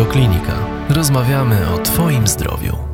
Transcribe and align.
Radioklinika. 0.00 0.52
Rozmawiamy 0.88 1.70
o 1.74 1.78
Twoim 1.78 2.26
zdrowiu. 2.26 2.89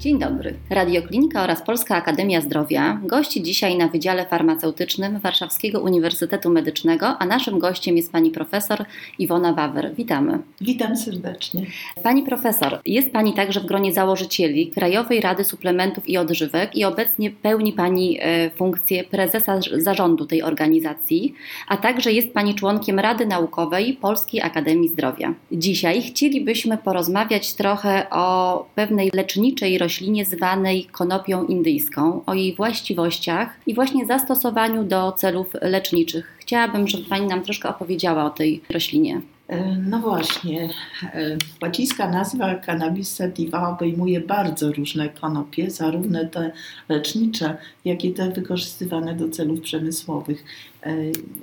Dzień 0.00 0.18
dobry. 0.18 0.54
Radioklinika 0.70 1.42
oraz 1.42 1.62
Polska 1.62 1.96
Akademia 1.96 2.40
Zdrowia 2.40 3.00
gości 3.04 3.42
dzisiaj 3.42 3.78
na 3.78 3.88
Wydziale 3.88 4.26
Farmaceutycznym 4.26 5.18
Warszawskiego 5.18 5.80
Uniwersytetu 5.80 6.50
Medycznego, 6.50 7.06
a 7.18 7.26
naszym 7.26 7.58
gościem 7.58 7.96
jest 7.96 8.12
pani 8.12 8.30
profesor 8.30 8.84
Iwona 9.18 9.52
Wawer. 9.52 9.94
Witamy. 9.94 10.38
Witam 10.60 10.96
serdecznie. 10.96 11.66
Pani 12.02 12.22
profesor, 12.22 12.80
jest 12.86 13.10
pani 13.12 13.34
także 13.34 13.60
w 13.60 13.66
gronie 13.66 13.92
założycieli 13.92 14.70
Krajowej 14.70 15.20
Rady 15.20 15.44
Suplementów 15.44 16.08
i 16.08 16.18
Odżywek 16.18 16.76
i 16.76 16.84
obecnie 16.84 17.30
pełni 17.30 17.72
pani 17.72 18.18
e, 18.20 18.50
funkcję 18.50 19.04
prezesa 19.04 19.60
zarządu 19.72 20.26
tej 20.26 20.42
organizacji, 20.42 21.34
a 21.68 21.76
także 21.76 22.12
jest 22.12 22.34
pani 22.34 22.54
członkiem 22.54 22.98
Rady 22.98 23.26
Naukowej 23.26 23.92
Polskiej 23.92 24.42
Akademii 24.42 24.88
Zdrowia. 24.88 25.34
Dzisiaj 25.52 26.02
chcielibyśmy 26.02 26.78
porozmawiać 26.78 27.54
trochę 27.54 28.10
o 28.10 28.66
pewnej 28.74 29.10
leczniczej 29.14 29.78
roślinie, 29.78 29.89
roślinie 29.90 30.24
zwanej 30.24 30.84
konopią 30.84 31.44
indyjską, 31.44 32.22
o 32.26 32.34
jej 32.34 32.54
właściwościach 32.54 33.48
i 33.66 33.74
właśnie 33.74 34.06
zastosowaniu 34.06 34.84
do 34.84 35.12
celów 35.12 35.54
leczniczych. 35.62 36.36
Chciałabym, 36.38 36.88
żeby 36.88 37.04
Pani 37.04 37.26
nam 37.26 37.42
troszkę 37.42 37.68
opowiedziała 37.68 38.24
o 38.24 38.30
tej 38.30 38.60
roślinie. 38.70 39.20
E, 39.48 39.76
no 39.76 39.98
właśnie, 39.98 40.68
e, 41.04 41.36
łacińska 41.62 42.10
nazwa 42.10 42.54
Cannabis 42.54 43.14
sativa 43.14 43.68
obejmuje 43.68 44.20
bardzo 44.20 44.72
różne 44.72 45.08
konopie, 45.08 45.70
zarówno 45.70 46.24
te 46.24 46.52
lecznicze, 46.88 47.56
jak 47.84 48.04
i 48.04 48.12
te 48.12 48.30
wykorzystywane 48.30 49.14
do 49.14 49.28
celów 49.28 49.60
przemysłowych. 49.60 50.44
E, 50.82 50.96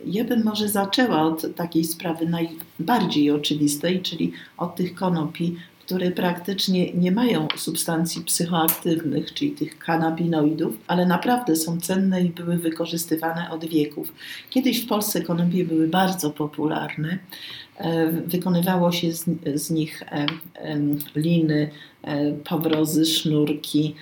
ja 0.05 0.23
bym 0.23 0.43
może 0.43 0.69
zaczęła 0.69 1.21
od 1.21 1.55
takiej 1.55 1.83
sprawy 1.83 2.25
najbardziej 2.25 3.31
oczywistej, 3.31 4.01
czyli 4.01 4.31
od 4.57 4.75
tych 4.75 4.95
konopi 4.95 5.55
które 5.87 6.11
praktycznie 6.11 6.93
nie 6.93 7.11
mają 7.11 7.47
substancji 7.55 8.21
psychoaktywnych, 8.21 9.33
czyli 9.33 9.51
tych 9.51 9.79
kanabinoidów, 9.79 10.77
ale 10.87 11.05
naprawdę 11.05 11.55
są 11.55 11.79
cenne 11.79 12.23
i 12.23 12.29
były 12.29 12.57
wykorzystywane 12.57 13.51
od 13.51 13.65
wieków. 13.65 14.13
Kiedyś 14.49 14.83
w 14.83 14.87
Polsce 14.87 15.21
konopie 15.21 15.65
były 15.65 15.87
bardzo 15.87 16.29
popularne. 16.31 17.17
E, 17.77 18.11
wykonywało 18.11 18.91
się 18.91 19.13
z, 19.13 19.25
z 19.55 19.69
nich 19.71 20.03
e, 20.03 20.25
e, 20.55 20.79
liny, 21.15 21.69
powrozy, 22.43 23.05
sznurki. 23.05 23.95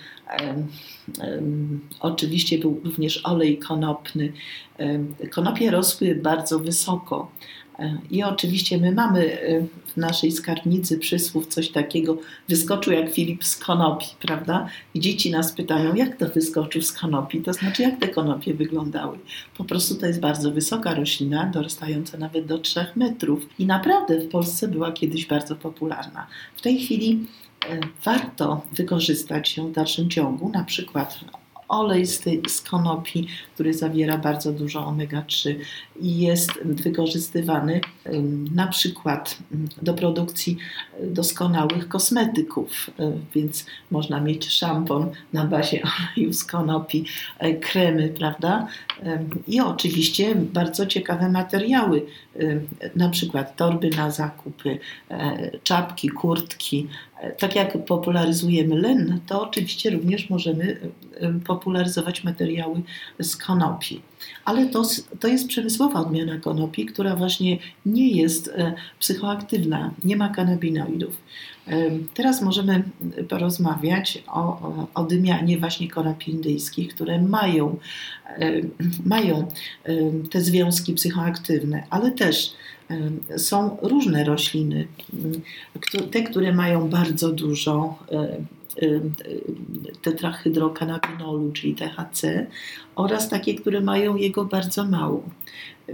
Oczywiście 2.00 2.58
był 2.58 2.80
również 2.84 3.20
olej 3.24 3.58
konopny. 3.58 4.32
Konopie 5.30 5.70
rosły 5.70 6.14
bardzo 6.14 6.58
wysoko, 6.58 7.30
i 8.10 8.22
oczywiście 8.22 8.78
my 8.78 8.92
mamy 8.92 9.20
y, 9.24 9.68
w 9.86 9.96
naszej 9.96 10.32
skarbnicy 10.32 10.98
przysłów 10.98 11.46
coś 11.46 11.68
takiego, 11.68 12.18
wyskoczył 12.48 12.92
jak 12.92 13.12
Filip 13.12 13.44
z 13.44 13.56
konopi, 13.56 14.06
prawda? 14.20 14.68
I 14.94 15.00
dzieci 15.00 15.30
nas 15.30 15.52
pytają, 15.52 15.94
jak 15.94 16.16
to 16.16 16.28
wyskoczył 16.28 16.82
z 16.82 16.92
konopi? 16.92 17.40
To 17.40 17.52
znaczy, 17.52 17.82
jak 17.82 18.00
te 18.00 18.08
konopie 18.08 18.54
wyglądały? 18.54 19.18
Po 19.56 19.64
prostu 19.64 19.94
to 19.94 20.06
jest 20.06 20.20
bardzo 20.20 20.50
wysoka 20.50 20.94
roślina, 20.94 21.46
dorastająca 21.46 22.18
nawet 22.18 22.46
do 22.46 22.58
3 22.58 22.86
metrów. 22.96 23.48
I 23.58 23.66
naprawdę 23.66 24.20
w 24.20 24.28
Polsce 24.28 24.68
była 24.68 24.92
kiedyś 24.92 25.26
bardzo 25.26 25.56
popularna. 25.56 26.26
W 26.56 26.60
tej 26.60 26.78
chwili 26.78 27.26
y, 27.64 27.80
warto 28.04 28.66
wykorzystać 28.72 29.56
ją 29.56 29.68
w 29.68 29.72
dalszym 29.72 30.10
ciągu, 30.10 30.48
na 30.48 30.64
przykład 30.64 31.18
olej 31.68 32.06
z, 32.06 32.20
tej, 32.20 32.42
z 32.48 32.60
konopi, 32.60 33.28
który 33.54 33.74
zawiera 33.74 34.18
bardzo 34.18 34.52
dużo 34.52 34.80
omega-3 34.80 35.54
i 36.00 36.18
jest 36.18 36.52
wykorzystywany 36.64 37.80
na 38.54 38.66
przykład 38.66 39.38
do 39.82 39.94
produkcji 39.94 40.56
doskonałych 41.02 41.88
kosmetyków, 41.88 42.90
więc 43.34 43.66
można 43.90 44.20
mieć 44.20 44.48
szampon 44.50 45.10
na 45.32 45.44
bazie 45.44 45.82
oleju 46.16 46.32
z 46.32 46.44
konopi, 46.44 47.04
e, 47.38 47.54
kremy, 47.54 48.08
prawda? 48.08 48.66
I 49.48 49.60
oczywiście 49.60 50.34
bardzo 50.34 50.86
ciekawe 50.86 51.28
materiały, 51.28 52.06
na 52.96 53.08
przykład 53.08 53.56
torby 53.56 53.90
na 53.90 54.10
zakupy, 54.10 54.78
e, 55.10 55.50
czapki, 55.62 56.08
kurtki. 56.08 56.88
Tak 57.38 57.56
jak 57.56 57.84
popularyzujemy 57.84 58.80
len, 58.80 59.20
to 59.26 59.42
oczywiście 59.42 59.90
również 59.90 60.30
możemy 60.30 60.76
popularyzować 61.46 62.24
materiały 62.24 62.82
z 63.20 63.36
konopi. 63.36 64.00
Ale 64.44 64.66
to, 64.66 64.82
to 65.20 65.28
jest 65.28 65.48
przemysłowa 65.48 66.00
odmiana 66.00 66.38
konopi, 66.38 66.86
która 66.86 67.16
właśnie 67.16 67.58
nie 67.86 68.08
jest 68.08 68.48
e, 68.48 68.74
psychoaktywna, 68.98 69.90
nie 70.04 70.16
ma 70.16 70.28
kanabinoidów. 70.28 71.16
Teraz 72.14 72.42
możemy 72.42 72.82
porozmawiać 73.28 74.22
o, 74.26 74.86
o 74.94 75.04
dymianie 75.04 75.58
właśnie 75.58 75.88
konopi 75.88 76.30
indyjskich, 76.30 76.94
które 76.94 77.22
mają, 77.22 77.76
mają 79.04 79.48
te 80.30 80.40
związki 80.40 80.94
psychoaktywne, 80.94 81.82
ale 81.90 82.10
też 82.10 82.52
są 83.36 83.76
różne 83.82 84.24
rośliny, 84.24 84.86
te, 86.10 86.22
które 86.22 86.52
mają 86.52 86.88
bardzo 86.88 87.32
dużo 87.32 87.98
tetrahydrokanabinolu, 90.02 91.52
czyli 91.52 91.74
THC, 91.74 92.46
oraz 92.96 93.28
takie, 93.28 93.54
które 93.54 93.80
mają 93.80 94.16
jego 94.16 94.44
bardzo 94.44 94.84
mało. 94.84 95.22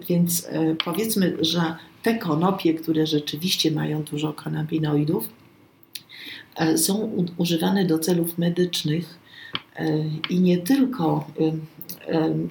Więc 0.08 0.46
e, 0.50 0.76
powiedzmy, 0.84 1.36
że 1.40 1.76
te 2.02 2.18
konopie, 2.18 2.74
które 2.74 3.06
rzeczywiście 3.06 3.70
mają 3.70 4.02
dużo 4.02 4.32
kanabinoidów, 4.32 5.28
e, 6.56 6.78
są 6.78 7.26
używane 7.36 7.84
do 7.84 7.98
celów 7.98 8.38
medycznych 8.38 9.18
e, 9.76 10.04
i 10.30 10.40
nie 10.40 10.58
tylko 10.58 11.30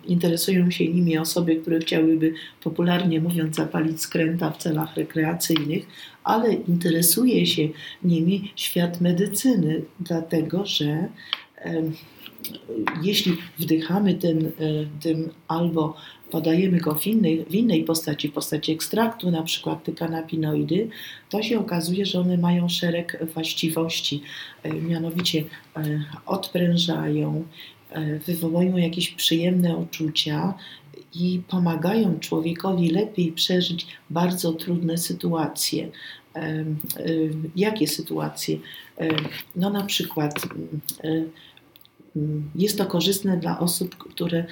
interesują 0.08 0.72
się 0.72 0.88
nimi 0.88 1.18
osoby, 1.18 1.56
które 1.56 1.80
chciałyby, 1.80 2.34
popularnie 2.64 3.22
mówiąc, 3.22 3.56
zapalić 3.56 4.02
skręta 4.02 4.52
w 4.52 4.58
celach 4.58 4.98
rekreacyjnych, 4.98 5.88
ale 6.24 6.54
interesuje 6.54 7.46
się 7.46 7.68
nimi 8.04 8.52
świat 8.56 9.02
medycyny, 9.02 9.82
dlatego 10.00 10.66
że 10.66 11.08
jeśli 13.04 13.38
wdychamy 13.60 14.14
ten, 14.14 14.52
tym 15.02 15.30
albo 15.48 15.96
podajemy 16.32 16.78
go 16.78 16.96
w 16.96 17.08
innej, 17.08 17.46
w 17.50 17.56
innej 17.56 17.84
postaci, 17.84 18.28
w 18.28 18.34
postaci 18.34 18.72
ekstraktu, 18.72 19.32
na 19.32 19.44
przykład 19.44 19.84
te 19.84 19.92
kanabinoidy, 19.92 20.90
to 21.30 21.44
się 21.44 21.60
okazuje, 21.60 22.06
że 22.06 22.20
one 22.20 22.38
mają 22.38 22.70
szereg 22.70 23.26
właściwości, 23.34 24.22
mianowicie 24.88 25.44
odprężają, 26.26 27.44
E, 27.44 27.81
wywołują 28.26 28.78
jakieś 28.78 29.10
przyjemne 29.10 29.78
uczucia 29.78 30.54
i 31.16 31.42
pomagają 31.48 32.20
człowiekowi 32.20 32.90
lepiej 32.90 33.32
przeżyć 33.32 33.88
bardzo 34.10 34.54
trudne 34.54 34.98
sytuacje. 34.98 35.92
E, 36.36 36.40
e, 36.40 36.66
jakie 37.56 37.88
sytuacje? 37.88 38.58
No 39.56 39.70
na 39.70 39.84
przykład 39.84 40.42
jest 42.56 42.78
to 42.78 42.86
korzystne 42.86 43.38
dla 43.38 43.60
osób, 43.60 43.98
które 43.98 44.46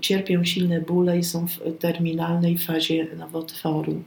cierpią 0.00 0.44
silne 0.44 0.80
bóle 0.80 1.18
i 1.18 1.24
są 1.24 1.46
w 1.48 1.58
terminalnej 1.78 2.58
fazie 2.58 3.06
nowotworu. 3.16 4.02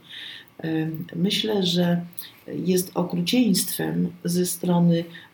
Myślę, 1.16 1.62
że 1.62 2.00
jest 2.46 2.90
okrucieństwem 2.94 4.12
ze 4.24 4.46
strony 4.46 5.04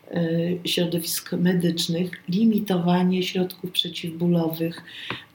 środowisk 0.65 1.33
medycznych 1.33 2.11
limitowanie 2.29 3.23
środków 3.23 3.71
przeciwbólowych, 3.71 4.83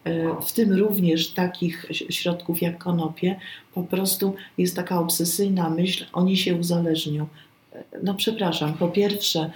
e, 0.04 0.42
w 0.46 0.52
tym 0.52 0.72
również 0.72 1.30
takich 1.30 1.86
środków 1.90 2.62
jak 2.62 2.78
konopie, 2.78 3.36
po 3.74 3.82
prostu 3.82 4.34
jest 4.58 4.76
taka 4.76 5.00
obsesyjna 5.00 5.70
myśl, 5.70 6.04
oni 6.12 6.36
się 6.36 6.54
uzależnią. 6.54 7.26
E, 7.72 7.84
no 8.02 8.14
przepraszam, 8.14 8.74
po 8.74 8.88
pierwsze 8.88 9.50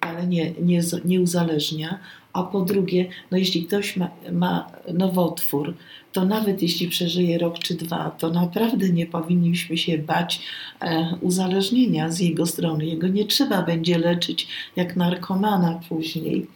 palenie 0.00 0.52
nie, 0.62 0.80
nie 1.04 1.20
uzależnia, 1.20 1.98
a 2.36 2.42
po 2.42 2.60
drugie, 2.60 3.08
no 3.30 3.38
jeśli 3.38 3.64
ktoś 3.64 3.96
ma, 3.96 4.10
ma 4.32 4.70
nowotwór, 4.92 5.74
to 6.12 6.24
nawet 6.24 6.62
jeśli 6.62 6.88
przeżyje 6.88 7.38
rok 7.38 7.58
czy 7.58 7.74
dwa, 7.74 8.10
to 8.10 8.30
naprawdę 8.30 8.88
nie 8.88 9.06
powinniśmy 9.06 9.76
się 9.76 9.98
bać 9.98 10.40
e, 10.80 11.14
uzależnienia 11.20 12.10
z 12.10 12.20
jego 12.20 12.46
strony. 12.46 12.86
Jego 12.86 13.08
nie 13.08 13.24
trzeba 13.24 13.62
będzie 13.62 13.98
leczyć 13.98 14.48
jak 14.76 14.96
narkomana 14.96 15.80
później. 15.88 16.46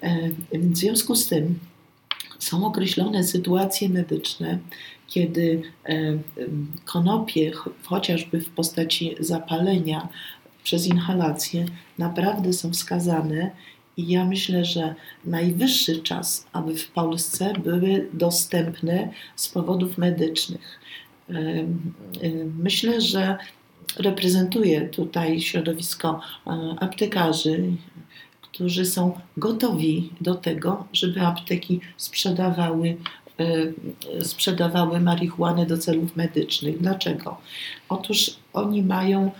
E, 0.00 0.30
w 0.52 0.76
związku 0.76 1.14
z 1.16 1.28
tym 1.28 1.58
są 2.38 2.66
określone 2.66 3.24
sytuacje 3.24 3.88
medyczne, 3.88 4.58
kiedy 5.08 5.62
e, 5.84 6.18
konopie, 6.84 7.52
chociażby 7.84 8.40
w 8.40 8.50
postaci 8.50 9.14
zapalenia 9.20 10.08
przez 10.64 10.86
inhalację, 10.86 11.66
naprawdę 11.98 12.52
są 12.52 12.72
wskazane 12.72 13.50
i 13.96 14.08
ja 14.08 14.24
myślę, 14.24 14.64
że 14.64 14.94
najwyższy 15.24 16.02
czas, 16.02 16.46
aby 16.52 16.76
w 16.76 16.90
Polsce 16.90 17.52
były 17.64 18.08
dostępne 18.12 19.08
z 19.36 19.48
powodów 19.48 19.98
medycznych. 19.98 20.80
Myślę, 22.58 23.00
że 23.00 23.36
reprezentuję 23.96 24.80
tutaj 24.80 25.40
środowisko 25.40 26.20
aptekarzy, 26.80 27.62
którzy 28.42 28.86
są 28.86 29.20
gotowi 29.36 30.10
do 30.20 30.34
tego, 30.34 30.86
żeby 30.92 31.20
apteki 31.20 31.80
sprzedawały 31.96 32.96
sprzedawały 34.22 35.00
marihuanę 35.00 35.66
do 35.66 35.78
celów 35.78 36.16
medycznych. 36.16 36.78
Dlaczego? 36.78 37.40
Otóż 37.88 38.36
oni 38.52 38.82
mają 38.82 39.30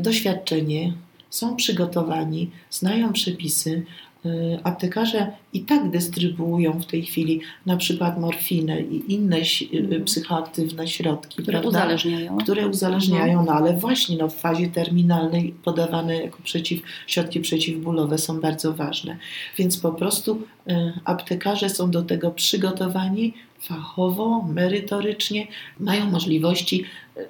doświadczenie, 0.00 0.92
są 1.36 1.56
przygotowani, 1.56 2.50
znają 2.70 3.12
przepisy, 3.12 3.82
Y, 4.26 4.58
aptekarze 4.64 5.32
i 5.52 5.60
tak 5.60 5.90
dystrybuują 5.90 6.72
w 6.72 6.86
tej 6.86 7.02
chwili 7.02 7.40
na 7.66 7.76
przykład 7.76 8.20
morfinę 8.20 8.80
i 8.80 9.14
inne 9.14 9.36
mm. 9.72 10.04
psychoaktywne 10.04 10.88
środki, 10.88 11.42
które 11.42 11.60
prawda? 11.60 11.68
uzależniają. 11.68 12.38
Które 12.38 12.68
uzależniają, 12.68 13.44
no 13.44 13.52
ale 13.52 13.72
właśnie 13.72 14.16
no, 14.16 14.28
w 14.28 14.34
fazie 14.34 14.68
terminalnej 14.68 15.54
podawane 15.64 16.22
jako 16.22 16.38
przeciw, 16.42 16.82
środki 17.06 17.40
przeciwbólowe 17.40 18.18
są 18.18 18.40
bardzo 18.40 18.72
ważne. 18.72 19.16
Więc 19.58 19.78
po 19.78 19.92
prostu 19.92 20.42
y, 20.70 20.92
aptekarze 21.04 21.70
są 21.70 21.90
do 21.90 22.02
tego 22.02 22.30
przygotowani 22.30 23.34
fachowo, 23.68 24.42
merytorycznie, 24.42 25.46
mają 25.80 26.10
możliwości 26.10 26.84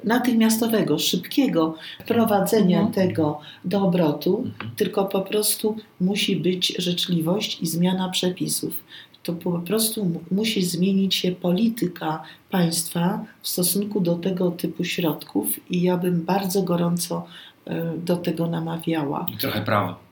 natychmiastowego, 0.04 0.98
szybkiego 0.98 1.74
wprowadzenia 2.04 2.80
mhm. 2.80 2.94
tego 2.94 3.40
do 3.64 3.82
obrotu, 3.82 4.38
mhm. 4.46 4.70
tylko 4.76 5.04
po 5.04 5.20
prostu 5.20 5.76
musi 6.00 6.36
być 6.36 6.76
życzliwość 6.78 7.60
i 7.60 7.66
zmiana 7.66 8.08
przepisów. 8.08 8.84
To 9.22 9.32
po 9.32 9.58
prostu 9.58 10.20
musi 10.30 10.62
zmienić 10.62 11.14
się 11.14 11.32
polityka 11.32 12.22
państwa 12.50 13.24
w 13.42 13.48
stosunku 13.48 14.00
do 14.00 14.14
tego 14.14 14.50
typu 14.50 14.84
środków 14.84 15.70
i 15.70 15.82
ja 15.82 15.96
bym 15.96 16.24
bardzo 16.24 16.62
gorąco 16.62 17.26
e, 17.64 17.92
do 17.98 18.16
tego 18.16 18.46
namawiała. 18.46 19.26
I 19.34 19.36
trochę 19.36 19.62
prawo. 19.62 20.05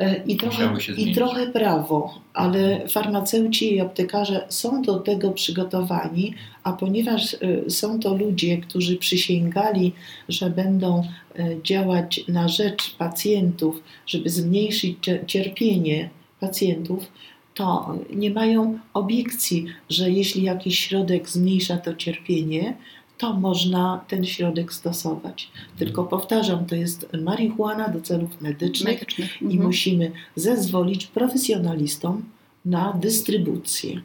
E, 0.00 0.22
I 0.26 0.36
trochę, 0.36 0.74
I 0.96 1.14
trochę 1.14 1.46
prawo, 1.46 2.20
ale 2.34 2.88
farmaceuci 2.88 3.74
i 3.74 3.80
aptekarze 3.80 4.46
są 4.48 4.82
do 4.82 4.98
tego 4.98 5.30
przygotowani, 5.30 6.34
a 6.64 6.72
ponieważ 6.72 7.34
e, 7.34 7.70
są 7.70 8.00
to 8.00 8.14
ludzie, 8.14 8.58
którzy 8.58 8.96
przysięgali, 8.96 9.92
że 10.28 10.50
będą 10.50 11.02
e, 11.38 11.62
działać 11.62 12.20
na 12.28 12.48
rzecz 12.48 12.96
pacjentów, 12.96 13.82
żeby 14.06 14.30
zmniejszyć 14.30 14.96
cierpienie 15.26 16.10
pacjentów, 16.40 17.12
to 17.54 17.98
nie 18.12 18.30
mają 18.30 18.78
obiekcji, 18.94 19.66
że 19.90 20.10
jeśli 20.10 20.42
jakiś 20.42 20.78
środek 20.78 21.28
zmniejsza 21.28 21.76
to 21.76 21.94
cierpienie, 21.94 22.76
to 23.20 23.32
można 23.32 24.04
ten 24.08 24.24
środek 24.24 24.72
stosować. 24.72 25.50
Tylko 25.78 26.04
powtarzam, 26.04 26.66
to 26.66 26.74
jest 26.74 27.06
marihuana 27.22 27.88
do 27.88 28.00
celów 28.00 28.40
medycznych, 28.40 28.94
medycznych. 29.00 29.42
i 29.42 29.44
mhm. 29.44 29.62
musimy 29.62 30.12
zezwolić 30.36 31.06
profesjonalistom 31.06 32.24
na 32.64 32.92
dystrybucję. 32.92 34.00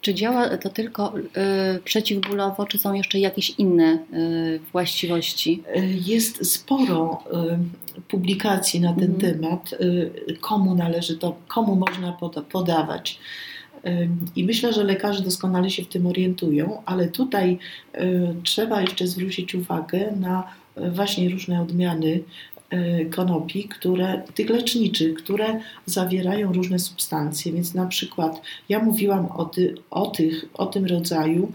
Czy 0.00 0.14
działa 0.14 0.56
to 0.56 0.70
tylko 0.70 1.12
y, 1.18 1.80
przeciwbólowo, 1.84 2.66
czy 2.66 2.78
są 2.78 2.92
jeszcze 2.92 3.18
jakieś 3.18 3.50
inne 3.50 3.98
y, 4.12 4.60
właściwości? 4.72 5.62
Jest 6.06 6.52
sporo 6.52 7.24
y, 7.98 8.02
publikacji 8.08 8.80
na 8.80 8.92
ten 8.92 9.14
mm. 9.14 9.20
temat, 9.20 9.72
y, 9.72 10.36
komu 10.40 10.74
należy 10.74 11.16
to, 11.16 11.36
komu 11.48 11.76
można 11.76 12.12
poda 12.12 12.42
podawać. 12.42 13.18
I 14.36 14.44
myślę, 14.44 14.72
że 14.72 14.84
lekarze 14.84 15.22
doskonale 15.22 15.70
się 15.70 15.84
w 15.84 15.88
tym 15.88 16.06
orientują, 16.06 16.82
ale 16.86 17.08
tutaj 17.08 17.58
trzeba 18.42 18.80
jeszcze 18.80 19.06
zwrócić 19.06 19.54
uwagę 19.54 20.12
na 20.20 20.52
e, 20.76 20.90
właśnie 20.90 21.30
różne 21.30 21.62
odmiany 21.62 22.20
e, 22.70 23.04
konopi, 23.04 23.64
które, 23.64 24.22
tych 24.34 24.50
leczniczych, 24.50 25.14
które 25.14 25.60
zawierają 25.86 26.52
różne 26.52 26.78
substancje. 26.78 27.52
Więc 27.52 27.74
na 27.74 27.86
przykład 27.86 28.42
ja 28.68 28.78
mówiłam 28.78 29.26
o, 29.26 29.44
ty, 29.44 29.74
o, 29.90 30.06
tych, 30.06 30.44
o 30.54 30.66
tym 30.66 30.86
rodzaju 30.86 31.52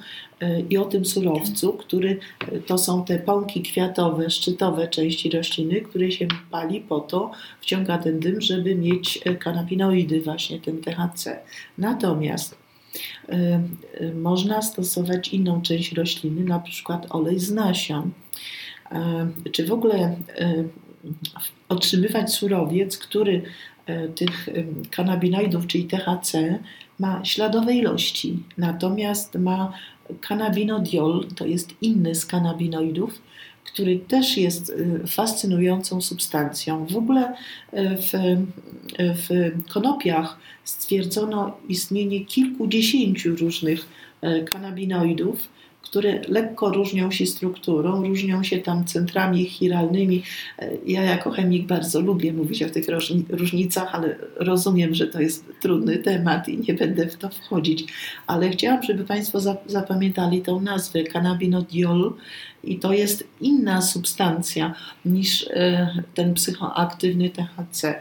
i 0.69 0.77
o 0.77 0.85
tym 0.85 1.05
surowcu, 1.05 1.73
który 1.73 2.19
e, 2.51 2.59
to 2.59 2.77
są 2.77 3.05
te 3.05 3.19
pąki 3.19 3.61
kwiatowe, 3.61 4.29
szczytowe 4.29 4.87
części 4.87 5.29
rośliny, 5.29 5.81
które 5.81 6.11
się 6.11 6.27
pali 6.51 6.81
po 6.81 6.99
to, 6.99 7.31
wciąga 7.61 7.97
ten 7.97 8.19
dym, 8.19 8.41
żeby 8.41 8.75
mieć 8.75 9.19
e, 9.25 9.35
kanabinoidy, 9.35 10.21
właśnie 10.21 10.59
ten 10.59 10.81
THC. 10.81 11.39
Natomiast 11.77 12.65
można 14.15 14.61
stosować 14.61 15.27
inną 15.27 15.61
część 15.61 15.93
rośliny, 15.93 16.43
na 16.43 16.59
przykład 16.59 17.07
olej 17.09 17.39
z 17.39 17.51
nasion. 17.51 18.11
Czy 19.51 19.65
w 19.65 19.71
ogóle 19.71 20.15
otrzymywać 21.69 22.33
surowiec, 22.33 22.97
który 22.97 23.41
tych 24.15 24.49
kanabinoidów, 24.91 25.67
czyli 25.67 25.83
THC, 25.85 26.59
ma 26.99 27.25
śladowe 27.25 27.73
ilości, 27.73 28.43
natomiast 28.57 29.35
ma 29.35 29.73
Cannabinodiol 30.21 31.27
to 31.35 31.45
jest 31.45 31.73
inny 31.81 32.15
z 32.15 32.25
kanabinoidów, 32.25 33.21
który 33.63 33.99
też 33.99 34.37
jest 34.37 34.69
y, 34.69 35.07
fascynującą 35.07 36.01
substancją. 36.01 36.85
W 36.85 36.97
ogóle 36.97 37.33
y, 37.33 37.35
w, 37.97 38.11
w 38.97 39.53
konopiach 39.73 40.37
stwierdzono 40.63 41.57
istnienie 41.69 42.25
kilkudziesięciu 42.25 43.35
różnych 43.35 43.87
kanabinoidów, 44.51 45.49
które 45.95 46.21
lekko 46.27 46.69
różnią 46.69 47.11
się 47.11 47.25
strukturą, 47.25 48.07
różnią 48.07 48.43
się 48.43 48.57
tam 48.57 48.85
centrami 48.85 49.45
chiralnymi. 49.45 50.23
Ja 50.85 51.03
jako 51.03 51.31
chemik 51.31 51.67
bardzo 51.67 52.01
lubię 52.01 52.33
mówić 52.33 52.63
o 52.63 52.69
tych 52.69 52.85
różnicach, 53.29 53.95
ale 53.95 54.15
rozumiem, 54.35 54.95
że 54.95 55.07
to 55.07 55.21
jest 55.21 55.45
trudny 55.61 55.97
temat 55.97 56.49
i 56.49 56.57
nie 56.57 56.73
będę 56.73 57.07
w 57.07 57.17
to 57.17 57.29
wchodzić. 57.29 57.85
Ale 58.27 58.49
chciałam, 58.49 58.83
żeby 58.83 59.03
Państwo 59.03 59.39
zapamiętali 59.65 60.41
tą 60.41 60.61
nazwę 60.61 61.03
cannabinodiol 61.03 62.13
i 62.63 62.79
to 62.79 62.93
jest 62.93 63.27
inna 63.41 63.81
substancja 63.81 64.73
niż 65.05 65.47
e, 65.49 66.03
ten 66.13 66.33
psychoaktywny 66.33 67.29
THC. 67.29 67.95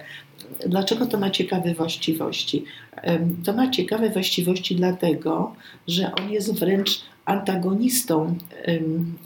Dlaczego 0.66 1.06
to 1.06 1.18
ma 1.18 1.30
ciekawe 1.30 1.74
właściwości? 1.74 2.64
To 3.44 3.52
ma 3.52 3.70
ciekawe 3.70 4.10
właściwości 4.10 4.76
dlatego, 4.76 5.54
że 5.88 6.12
on 6.14 6.30
jest 6.30 6.58
wręcz 6.58 7.13
antagonistą 7.24 8.36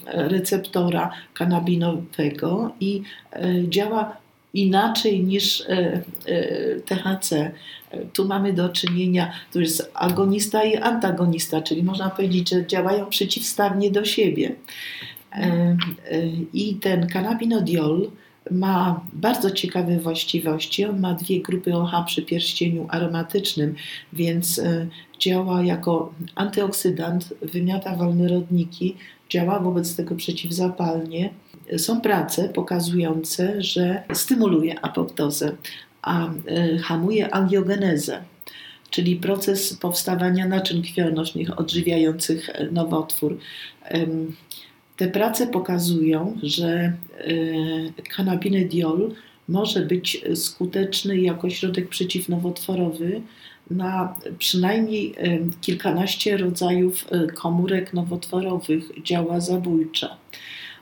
receptora 0.07 1.11
kanabinowego 1.35 2.71
i 2.81 3.03
e, 3.33 3.69
działa 3.69 4.17
inaczej 4.55 5.25
niż 5.25 5.61
e, 5.61 6.03
e, 6.27 6.81
THC. 6.81 7.53
Tu 8.13 8.29
mamy 8.29 8.53
do 8.53 8.69
czynienia, 8.69 9.33
to 9.53 9.61
jest 9.61 9.91
agonista 9.95 10.65
i 10.65 10.77
antagonista, 10.77 11.63
czyli 11.63 11.83
można 11.83 12.11
powiedzieć, 12.11 12.51
że 12.51 12.67
działają 12.67 13.07
przeciwstawnie 13.07 13.91
do 13.91 14.05
siebie. 14.05 14.55
I 16.53 16.75
ten 16.75 17.07
kanabinodiol 17.07 18.11
ma 18.51 19.01
bardzo 19.13 19.51
ciekawe 19.51 19.99
właściwości. 19.99 20.85
On 20.85 21.01
ma 21.01 21.15
dwie 21.15 21.43
grupy 21.43 21.75
OH 21.75 22.05
przy 22.07 22.23
pierścieniu 22.23 22.87
aromatycznym, 22.91 23.75
więc 24.13 24.59
e, 24.59 24.87
działa 25.19 25.63
jako 25.63 26.15
antyoksydant, 26.35 27.35
wymiata 27.43 27.97
wolne 27.97 28.29
rodniki, 28.29 28.97
działa 29.31 29.61
wobec 29.61 29.97
tego 29.97 30.15
przeciwzapalnie. 30.15 31.31
Są 31.77 32.01
prace 32.01 32.49
pokazujące, 32.49 33.63
że 33.63 34.03
stymuluje 34.13 34.81
apoptozę, 34.81 35.57
a 36.03 36.27
e, 36.27 36.79
hamuje 36.79 37.35
angiogenezę 37.35 38.23
czyli 38.91 39.17
proces 39.17 39.75
powstawania 39.75 40.49
naczyń 40.49 40.83
krwionośnych 40.83 41.61
odżywiających 41.61 42.51
e, 42.51 42.65
nowotwór. 42.71 43.39
Te 44.99 45.09
prace 45.09 45.47
pokazują, 45.47 46.39
że 46.43 46.93
kanabinediol 48.17 49.15
może 49.49 49.81
być 49.81 50.25
skuteczny 50.35 51.21
jako 51.21 51.51
środek 51.51 51.89
przeciwnowotworowy 51.89 53.23
na 53.71 54.17
przynajmniej 54.39 55.15
kilkanaście 55.61 56.37
rodzajów 56.37 57.07
e, 57.11 57.27
komórek 57.27 57.95
nowotworowych 57.95 59.03
działa 59.03 59.41
zabójcza. 59.41 60.17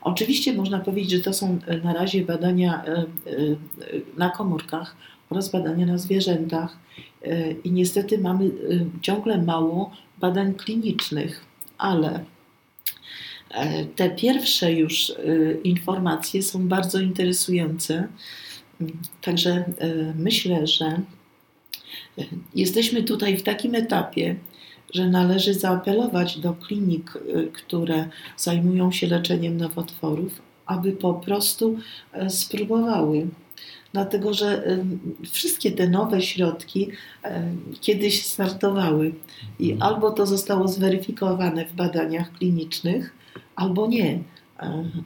Oczywiście 0.01 0.53
można 0.53 0.79
powiedzieć, 0.79 1.11
że 1.11 1.19
to 1.19 1.33
są 1.33 1.59
e, 1.67 1.77
na 1.77 1.93
razie 1.93 2.25
badania 2.25 2.83
e, 2.85 3.05
na 4.17 4.29
komórkach 4.29 4.95
oraz 5.29 5.51
badania 5.51 5.85
na 5.85 5.97
zwierzętach 5.97 6.77
i 7.63 7.71
niestety 7.71 8.17
mamy 8.17 8.51
ciągle 9.01 9.41
mało 9.41 9.91
badań 10.19 10.53
klinicznych, 10.53 11.45
ale 11.77 12.19
E, 12.19 12.36
te 13.95 14.09
pierwsze 14.09 14.73
już 14.73 15.09
e, 15.09 15.13
informacje 15.63 16.43
są 16.43 16.67
bardzo 16.67 16.99
interesujące. 16.99 18.07
Także 19.21 19.51
e, 19.51 20.13
myślę, 20.17 20.67
że 20.67 21.01
jesteśmy 22.55 23.03
tutaj 23.03 23.37
w 23.37 23.43
takim 23.43 23.75
etapie, 23.75 24.35
że 24.93 25.09
należy 25.09 25.53
zaapelować 25.53 26.39
do 26.39 26.53
klinik, 26.53 27.13
które 27.53 28.09
zajmują 28.37 28.91
się 28.91 29.07
leczeniem 29.07 29.57
nowotworów, 29.57 30.41
aby 30.65 30.91
po 30.91 31.13
prostu 31.13 31.77
e, 32.13 32.29
spróbowały. 32.29 33.27
Dlatego, 33.93 34.33
że 34.33 34.77
wszystkie 35.31 35.71
te 35.71 35.89
nowe 35.89 36.21
środki 36.21 36.89
e, 37.23 37.51
kiedyś 37.81 38.25
startowały 38.25 39.13
i 39.59 39.71
Mhm. 39.71 39.93
albo 39.93 40.11
to 40.11 40.25
zostało 40.25 40.67
zweryfikowane 40.67 41.65
w 41.65 41.73
badaniach 41.73 42.31
klinicznych, 42.31 43.16
albo 43.55 43.87
nie. 43.87 44.19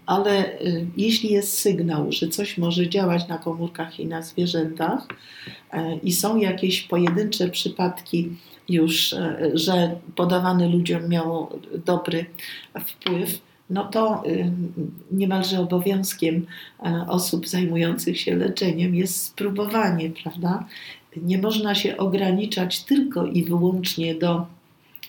Ale 0.06 0.62
y, 0.62 0.88
jeśli 0.98 1.32
jest 1.32 1.58
sygnał, 1.58 2.12
że 2.12 2.28
coś 2.28 2.58
może 2.58 2.90
działać 2.90 3.28
na 3.28 3.38
komórkach 3.38 4.00
i 4.00 4.06
na 4.06 4.22
zwierzętach, 4.22 5.08
e, 5.72 5.96
i 5.98 6.12
są 6.12 6.38
jakieś 6.38 6.82
pojedyncze 6.82 7.50
przypadki 7.50 8.30
już, 8.70 9.14
e, 9.14 9.52
że 9.54 9.96
podawane 10.16 10.68
ludziom 10.68 11.10
miało 11.10 11.60
dobry 11.86 12.26
wpływ, 12.86 13.42
no 13.72 13.84
to 13.84 14.24
y, 14.26 14.52
niemalże 15.12 15.60
obowiązkiem 15.60 16.46
e, 16.86 17.06
osób 17.08 17.48
zajmujących 17.48 18.20
się 18.20 18.36
leczeniem 18.36 18.96
jest 18.96 19.26
spróbowanie, 19.26 20.10
prawda? 20.24 20.66
Nie 21.18 21.38
można 21.38 21.76
się 21.76 21.98
ograniczać 21.98 22.84
tylko 22.84 23.26
i 23.26 23.44
wyłącznie 23.44 24.16
do 24.16 24.46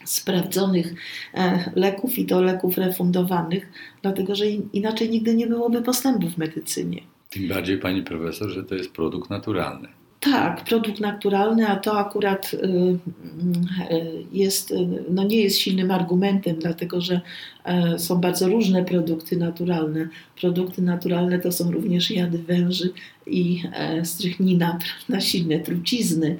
sprawdzonych 0.04 0.94
e, 1.35 1.71
leków 1.75 2.18
i 2.18 2.26
do 2.26 2.42
leków 2.42 2.78
refundowanych, 2.78 3.68
dlatego 4.02 4.35
że 4.35 4.47
in- 4.47 4.68
inaczej 4.73 5.11
nigdy 5.11 5.35
nie 5.35 5.47
byłoby 5.47 5.82
postępu 5.82 6.28
w 6.28 6.38
medycynie. 6.38 7.02
Tym 7.30 7.49
bardziej, 7.49 7.78
pani 7.78 8.02
profesor, 8.02 8.50
że 8.50 8.64
to 8.64 8.75
jest 8.75 8.92
produkt 8.92 9.30
naturalny. 9.30 9.88
Tak, 10.21 10.64
produkt 10.64 11.00
naturalny, 11.00 11.68
a 11.68 11.76
to 11.76 11.99
akurat 11.99 12.54
y, 12.54 12.56
y, 12.56 14.25
jest, 14.32 14.71
y, 14.71 14.76
no 15.11 15.25
nie 15.25 15.40
jest 15.40 15.59
silnym 15.59 15.90
argumentem, 15.90 16.56
dlatego 16.59 17.00
że 17.00 17.21
e, 17.64 17.99
są 17.99 18.16
bardzo 18.16 18.49
różne 18.49 18.85
produkty 18.85 19.37
naturalne. 19.37 20.09
Produkty 20.40 20.82
naturalne 20.82 21.38
to 21.38 21.52
są 21.52 21.71
również 21.71 22.11
jady 22.11 22.38
węży 22.38 22.92
i 23.26 23.62
e, 23.73 24.04
strychnina, 24.04 24.78
prawda, 25.09 25.21
silne 25.21 25.61
trucizny. 25.61 26.37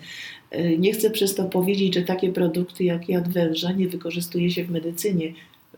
E, 0.53 0.79
Nie 0.79 0.93
chcę 0.93 1.11
przez 1.11 1.35
to 1.35 1.45
powiedzieć, 1.45 1.95
że 1.95 2.03
takie 2.03 2.33
produkty 2.33 2.85
jak 2.85 3.09
jad 3.09 3.29
węża 3.29 3.73
nie 3.73 3.89
wykorzystuje 3.89 4.51
się 4.51 4.65
w 4.65 4.71
medycynie. 4.71 5.33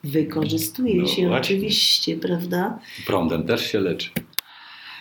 Wykorzystuje 0.05 0.95
No 1.03 1.07
się 1.07 1.29
właśnie. 1.29 1.55
oczywiście, 1.57 2.17
prawda? 2.17 2.79
Prądem 3.07 3.47
też 3.47 3.73
się 3.73 3.81
leczy. 3.81 4.11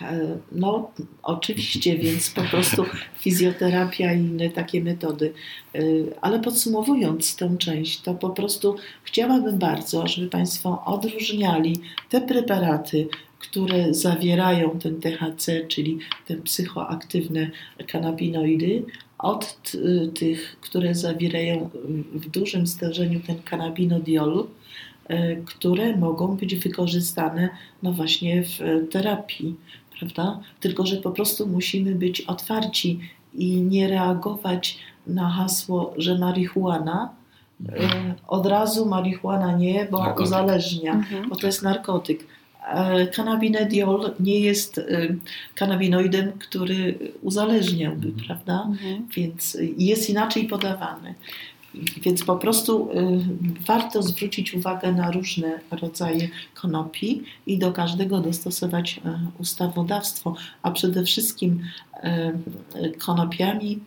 E, 0.02 0.38
No, 0.52 0.90
oczywiście, 1.22 1.98
więc 1.98 2.30
po 2.30 2.42
prostu 2.42 2.84
fizjoterapia 3.20 4.12
i 4.12 4.18
inne 4.20 4.50
takie 4.50 4.82
metody. 4.84 5.32
E, 5.74 5.80
Ale 6.20 6.40
podsumowując 6.40 7.36
tę 7.36 7.56
część, 7.58 8.00
to 8.00 8.14
po 8.14 8.30
prostu 8.30 8.76
chciałabym 9.04 9.58
bardzo, 9.58 10.06
żeby 10.06 10.28
Państwo 10.28 10.82
odróżniali 10.86 11.76
te 12.10 12.20
preparaty, 12.20 13.08
które 13.38 13.94
zawierają 13.94 14.78
ten 14.82 15.00
THC, 15.00 15.66
czyli 15.68 15.98
te 16.26 16.36
psychoaktywne 16.36 17.50
kanabinoidy, 17.86 18.82
od 19.24 19.62
t- 19.62 19.78
tych, 20.14 20.56
które 20.60 20.94
zawierają 20.94 21.70
w 22.12 22.30
dużym 22.30 22.66
stężeniu 22.66 23.20
ten 23.26 23.42
kanabinodiol, 23.42 24.46
e, 25.08 25.36
które 25.36 25.96
mogą 25.96 26.36
być 26.36 26.54
wykorzystane 26.54 27.48
no 27.82 27.92
właśnie 27.92 28.42
w 28.42 28.58
terapii, 28.90 29.54
prawda? 29.98 30.40
Tylko, 30.60 30.86
że 30.86 30.96
po 30.96 31.10
prostu 31.10 31.46
musimy 31.46 31.94
być 31.94 32.20
otwarci 32.20 33.00
i 33.34 33.46
nie 33.60 33.88
reagować 33.88 34.78
na 35.06 35.28
hasło, 35.30 35.94
że 35.96 36.18
marihuana, 36.18 37.08
e, 37.68 37.74
od 38.28 38.46
razu 38.46 38.86
marihuana 38.86 39.56
nie, 39.56 39.88
bo 39.90 39.98
Narkotyk. 39.98 40.26
uzależnia, 40.26 40.92
Mhm. 40.92 41.28
bo 41.28 41.36
to 41.36 41.46
jest 41.46 41.62
narkotyk. 41.62 42.26
E, 42.64 43.06
Cannabinediol 43.06 44.14
nie 44.20 44.40
jest 44.40 44.78
e, 44.78 44.84
kanabinoidem, 45.54 46.32
który 46.32 46.98
uzależniałby, 47.22 48.08
Mhm. 48.08 48.26
prawda? 48.26 48.64
Mhm. 48.68 49.06
więc 49.16 49.56
jest 49.78 50.10
inaczej 50.10 50.44
podawany. 50.48 51.14
Więc 52.02 52.24
po 52.24 52.36
prostu 52.36 52.90
y, 52.90 52.94
warto 53.66 54.02
zwrócić 54.02 54.54
uwagę 54.54 54.92
na 54.92 55.10
różne 55.10 55.60
rodzaje 55.70 56.28
konopi 56.54 57.22
i 57.46 57.58
do 57.58 57.72
każdego 57.72 58.20
dostosować 58.20 59.00
ustawodawstwo, 59.38 60.34
a 60.62 60.70
przede 60.70 61.04
wszystkim 61.04 61.62
konopiami 62.98 63.78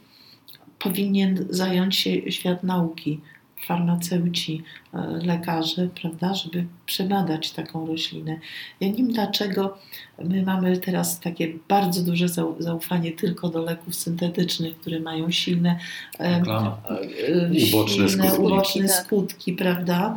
powinien 0.79 1.45
zająć 1.49 1.95
się 1.95 2.31
świat 2.31 2.63
nauki, 2.63 3.19
farmaceuci, 3.65 4.63
y, 4.93 4.97
lekarze, 5.25 5.87
prawda, 6.01 6.33
żeby 6.33 6.65
przebadać 6.85 7.51
taką 7.51 7.87
roślinę. 7.87 8.39
Ja 8.79 8.87
nie 8.87 8.93
wiem 8.93 9.11
dlaczego 9.11 9.77
my 10.23 10.43
mamy 10.43 10.77
teraz 10.77 11.19
takie 11.19 11.53
bardzo 11.67 12.03
duże 12.03 12.25
zau- 12.25 12.61
zaufanie 12.61 13.11
tylko 13.11 13.49
do 13.49 13.61
leków 13.63 13.95
syntetycznych, 13.95 14.77
które 14.77 14.99
mają 14.99 15.31
silne 15.31 15.79
em, 16.19 16.35
Reklama. 16.39 16.81
e, 16.89 17.47
Uboczne 17.67 18.09
silne 18.09 18.29
skutki. 18.29 18.43
uboczne 18.45 18.87
Tak. 18.87 19.05
skutki, 19.05 19.53
prawda? 19.53 20.15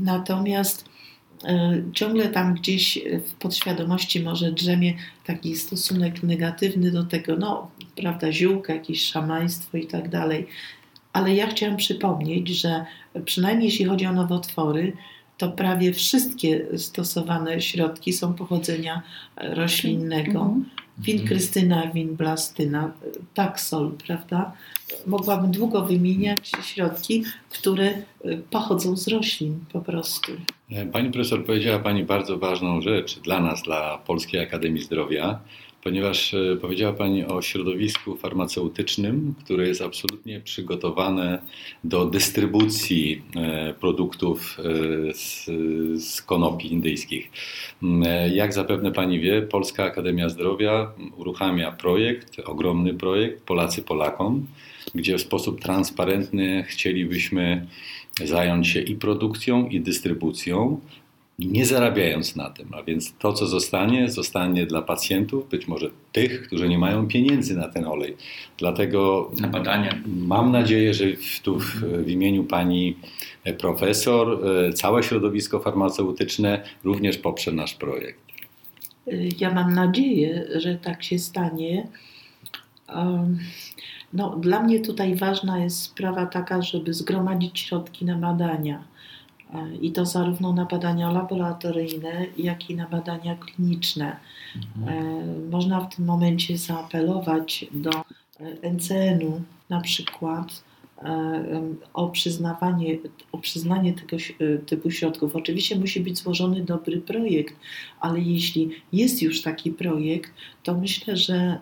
Natomiast 0.00 0.84
e, 1.44 1.82
ciągle 1.92 2.28
tam 2.28 2.54
gdzieś 2.54 2.98
w 3.26 3.32
podświadomości 3.32 4.20
może 4.20 4.52
drzemie 4.52 4.94
taki 5.26 5.56
stosunek 5.56 6.22
negatywny 6.22 6.90
do 6.90 7.04
tego, 7.04 7.36
no, 7.36 7.70
prawda, 7.96 8.32
ziółka, 8.32 8.74
jakieś 8.74 9.02
szamaństwo 9.02 9.78
i 9.78 9.86
tak 9.86 10.08
dalej. 10.08 10.46
Ale 11.12 11.34
ja 11.34 11.46
chciałam 11.46 11.76
przypomnieć, 11.76 12.48
że 12.48 12.84
przynajmniej 13.24 13.68
jeśli 13.68 13.84
chodzi 13.84 14.06
o 14.06 14.12
nowotwory, 14.12 14.92
to 15.38 15.48
prawie 15.48 15.92
wszystkie 15.92 16.78
stosowane 16.78 17.60
środki 17.60 18.12
są 18.12 18.34
pochodzenia 18.34 19.02
roślinnego. 19.36 20.40
Mhm. 20.40 20.64
Winkrystyna, 20.98 21.86
winblastyna, 21.86 22.92
taksol, 23.34 23.92
prawda? 24.06 24.52
Mogłabym 25.06 25.50
długo 25.50 25.82
wymieniać 25.82 26.52
środki, 26.62 27.24
które 27.50 27.88
y, 28.24 28.42
pochodzą 28.50 28.96
z 28.96 29.08
roślin 29.08 29.58
po 29.72 29.80
prostu. 29.80 30.32
E, 30.70 30.86
Pani 30.86 31.10
profesor 31.10 31.46
powiedziała 31.46 31.78
Pani 31.78 32.04
bardzo 32.04 32.38
ważną 32.38 32.80
rzecz 32.80 33.20
dla 33.20 33.40
nas, 33.40 33.62
dla 33.62 33.98
Polskiej 33.98 34.40
Akademii 34.40 34.82
Zdrowia, 34.82 35.40
ponieważ 35.82 36.34
e, 36.34 36.56
powiedziała 36.60 36.92
Pani 36.92 37.24
o 37.24 37.42
środowisku 37.42 38.16
farmaceutycznym, 38.16 39.34
które 39.44 39.68
jest 39.68 39.82
absolutnie 39.82 40.40
przygotowane 40.40 41.42
do 41.84 42.06
dystrybucji 42.06 43.22
e, 43.36 43.74
produktów 43.74 44.58
e, 44.58 45.14
z, 45.14 45.44
z 46.04 46.22
konopi 46.22 46.72
indyjskich. 46.72 47.30
Mm, 47.82 48.32
Jak 48.34 48.52
zapewne 48.52 48.92
Pani 48.92 49.20
wie, 49.20 49.42
Polska 49.42 49.84
Akademia 49.84 50.28
Zdrowia 50.28 50.92
uruchamia 51.16 51.72
projekt, 51.72 52.40
ogromny 52.44 52.94
projekt 52.94 53.42
Polacy 53.42 53.82
Polakom, 53.82 54.46
gdzie 54.94 55.18
w 55.18 55.20
sposób 55.20 55.60
transparentny 55.60 56.64
chcielibyśmy 56.68 57.66
zająć 58.24 58.68
się 58.68 58.80
i 58.80 58.94
produkcją, 58.94 59.68
i 59.68 59.80
dystrybucją, 59.80 60.80
nie 61.38 61.66
zarabiając 61.66 62.36
na 62.36 62.50
tym. 62.50 62.68
A 62.74 62.82
więc 62.82 63.14
to, 63.18 63.32
co 63.32 63.46
zostanie, 63.46 64.10
zostanie 64.10 64.66
dla 64.66 64.82
pacjentów, 64.82 65.48
być 65.48 65.68
może 65.68 65.90
tych, 66.12 66.42
którzy 66.46 66.68
nie 66.68 66.78
mają 66.78 67.08
pieniędzy 67.08 67.56
na 67.56 67.68
ten 67.68 67.84
olej. 67.84 68.16
Dlatego 68.58 69.30
Na 69.40 69.48
badania. 69.48 69.98
mam 70.06 70.52
nadzieję, 70.52 70.94
że 70.94 71.04
w, 71.16 71.40
tu 71.40 71.58
w, 71.58 71.74
w 71.80 72.08
imieniu 72.08 72.44
pani 72.44 72.96
profesor, 73.58 74.46
e, 74.48 74.72
całe 74.72 75.02
środowisko 75.02 75.60
farmaceutyczne 75.60 76.62
również 76.84 77.18
poprze 77.18 77.52
nasz 77.52 77.74
projekt. 77.74 78.20
Ja 79.40 79.54
mam 79.54 79.72
nadzieję, 79.74 80.48
że 80.56 80.74
tak 80.74 81.02
się 81.02 81.18
stanie. 81.18 81.88
Um, 82.94 83.38
No, 84.12 84.36
dla 84.36 84.62
mnie 84.62 84.80
tutaj 84.80 85.14
ważna 85.16 85.64
jest 85.64 85.82
sprawa 85.82 86.26
taka, 86.26 86.62
żeby 86.62 86.94
zgromadzić 86.94 87.60
środki 87.60 88.04
na 88.04 88.16
badania. 88.16 88.84
E, 89.54 89.74
I 89.80 89.92
to 89.92 90.06
zarówno 90.06 90.52
na 90.52 90.64
badania 90.64 91.10
laboratoryjne, 91.10 92.26
jak 92.36 92.70
i 92.70 92.76
na 92.76 92.88
badania 92.88 93.36
kliniczne. 93.36 94.16
E, 94.86 95.24
Można 95.50 95.80
w 95.80 95.94
tym 95.96 96.04
momencie 96.04 96.58
zaapelować 96.58 97.66
do 97.72 97.90
NCN-u 98.62 99.40
na 99.70 99.80
przykład 99.80 100.62
o 101.94 102.08
przyznawanie, 102.08 102.98
o 103.32 103.38
przyznanie 103.38 103.92
tego 103.92 104.16
e, 104.16 104.58
typu 104.58 104.90
środków. 104.90 105.36
Oczywiście 105.36 105.76
musi 105.76 106.00
być 106.00 106.18
złożony 106.18 106.64
dobry 106.64 107.00
projekt, 107.00 107.56
ale 108.00 108.20
jeśli 108.20 108.70
jest 108.92 109.22
już 109.22 109.42
taki 109.42 109.70
projekt, 109.70 110.32
to 110.62 110.74
myślę, 110.74 111.16
że 111.16 111.34
e, 111.34 111.58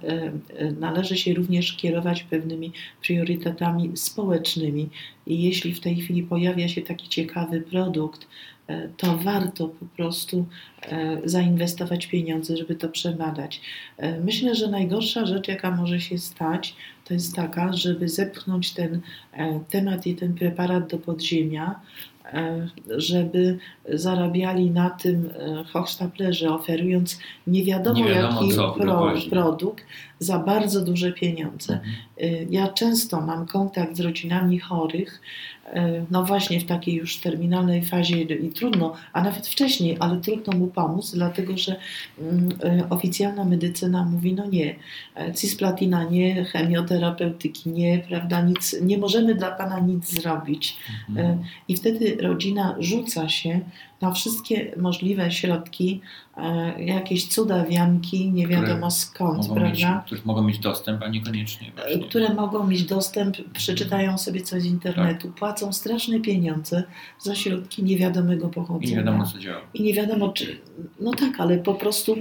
e, 0.56 0.72
należy 0.72 1.16
się 1.16 1.34
również 1.34 1.76
kierować 1.76 2.22
pewnymi 2.22 2.72
priorytetami 3.02 3.96
społecznymi. 3.96 4.88
I 5.26 5.42
jeśli 5.42 5.74
w 5.74 5.80
tej 5.80 5.96
chwili 5.96 6.22
pojawia 6.22 6.68
się 6.68 6.82
taki 6.82 7.08
ciekawy 7.08 7.60
produkt, 7.60 8.26
e, 8.66 8.88
to 8.96 9.16
warto 9.16 9.68
po 9.68 9.86
prostu 9.96 10.46
e, 10.82 11.20
zainwestować 11.24 12.06
pieniądze, 12.06 12.56
żeby 12.56 12.74
to 12.74 12.88
przebadać. 12.88 13.60
E, 13.96 14.20
Myślę, 14.20 14.54
że 14.54 14.68
najgorsza 14.68 15.26
rzecz, 15.26 15.48
jaka 15.48 15.70
może 15.70 16.00
się 16.00 16.18
stać, 16.18 16.74
to 17.10 17.14
jest 17.14 17.36
taka, 17.36 17.72
żeby 17.72 18.08
zepchnąć 18.08 18.72
ten 18.72 19.00
e, 19.32 19.60
temat 19.70 20.06
i 20.06 20.14
ten 20.14 20.34
preparat 20.34 20.86
do 20.86 20.98
podziemia, 20.98 21.80
e, 22.24 22.68
żeby 22.88 23.58
zarabiali 23.88 24.70
na 24.70 24.90
tym 24.90 25.30
e, 25.38 25.64
hochsztaplerzy, 25.64 26.50
oferując 26.50 27.18
nie 27.46 27.64
wiadomo, 27.64 27.98
Nie 27.98 28.14
wiadomo 28.14 28.42
jaki 28.42 28.54
pro, 28.80 29.12
produkt 29.30 29.84
za 30.18 30.38
bardzo 30.38 30.80
duże 30.80 31.12
pieniądze. 31.12 31.74
Mhm. 31.74 31.92
Y, 32.22 32.46
Ja 32.50 32.68
często 32.68 33.20
mam 33.20 33.46
kontakt 33.46 33.96
z 33.96 34.00
rodzinami 34.00 34.58
chorych, 34.58 35.20
y, 35.66 35.70
no 36.10 36.24
właśnie 36.24 36.60
w 36.60 36.66
takiej 36.66 36.94
już 36.94 37.16
terminalnej 37.16 37.84
fazie 37.84 38.22
i 38.22 38.52
trudno, 38.52 38.94
a 39.12 39.22
nawet 39.22 39.46
wcześniej, 39.46 39.96
ale 40.00 40.20
trudno 40.20 40.52
mu 40.58 40.66
pomóc, 40.66 41.12
dlatego 41.14 41.56
że 41.58 41.76
mm, 42.20 42.48
y, 42.80 42.88
oficjalna 42.90 43.44
medycyna 43.44 44.04
mówi, 44.04 44.34
no 44.34 44.46
nie, 44.46 44.76
e, 45.16 45.34
cisplatina 45.34 46.04
nie, 46.04 46.44
chemioterapeutyki 46.44 47.70
nie, 47.70 47.98
prawda, 47.98 48.40
nic, 48.42 48.76
nie 48.82 48.98
możemy 48.98 49.34
dla 49.34 49.50
Pana 49.50 49.80
nic 49.80 50.20
zrobić. 50.22 50.76
Mhm. 51.08 51.26
E, 51.26 51.38
I 51.68 51.76
wtedy 51.76 52.16
rodzina 52.20 52.76
rzuca 52.78 53.28
się 53.28 53.60
na 54.00 54.12
wszystkie 54.12 54.72
możliwe 54.76 55.30
środki, 55.30 56.00
e, 56.36 56.84
jakieś 56.84 57.26
cudawianki, 57.28 58.30
nie 58.32 58.46
wiadomo 58.46 58.90
skąd, 58.90 59.48
Mogą 59.48 59.60
mieć, 59.60 59.80
prawda? 59.80 60.02
których 60.06 60.26
mogą 60.26 60.42
mieć 60.42 60.58
dostęp, 60.58 61.02
a 61.02 61.08
niekoniecznie 61.08 61.72
właśnie. 61.74 61.96
Które 62.10 62.34
mogą 62.34 62.66
mieć 62.66 62.84
dostęp, 62.84 63.36
przeczytają 63.52 64.18
sobie 64.18 64.40
coś 64.40 64.62
z 64.62 64.66
internetu, 64.66 65.28
Tak. 65.28 65.36
płacą 65.36 65.72
straszne 65.72 66.20
pieniądze 66.20 66.82
za 67.18 67.34
środki 67.34 67.82
niewiadomego 67.82 68.48
I 68.48 68.50
pochodzenia. 68.50 68.90
nie 68.90 68.96
wiadomo 68.96 69.26
co 69.26 69.38
działa. 69.38 69.60
I 69.74 69.82
nie 69.82 69.94
wiadomo, 69.94 70.28
czy. 70.28 70.58
No 71.00 71.10
tak, 71.14 71.40
ale 71.40 71.58
po 71.58 71.74
prostu 71.74 72.16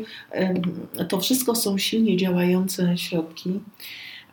to 1.09 1.19
wszystko 1.19 1.55
są 1.55 1.77
silnie 1.77 2.17
działające 2.17 2.97
środki, 2.97 3.49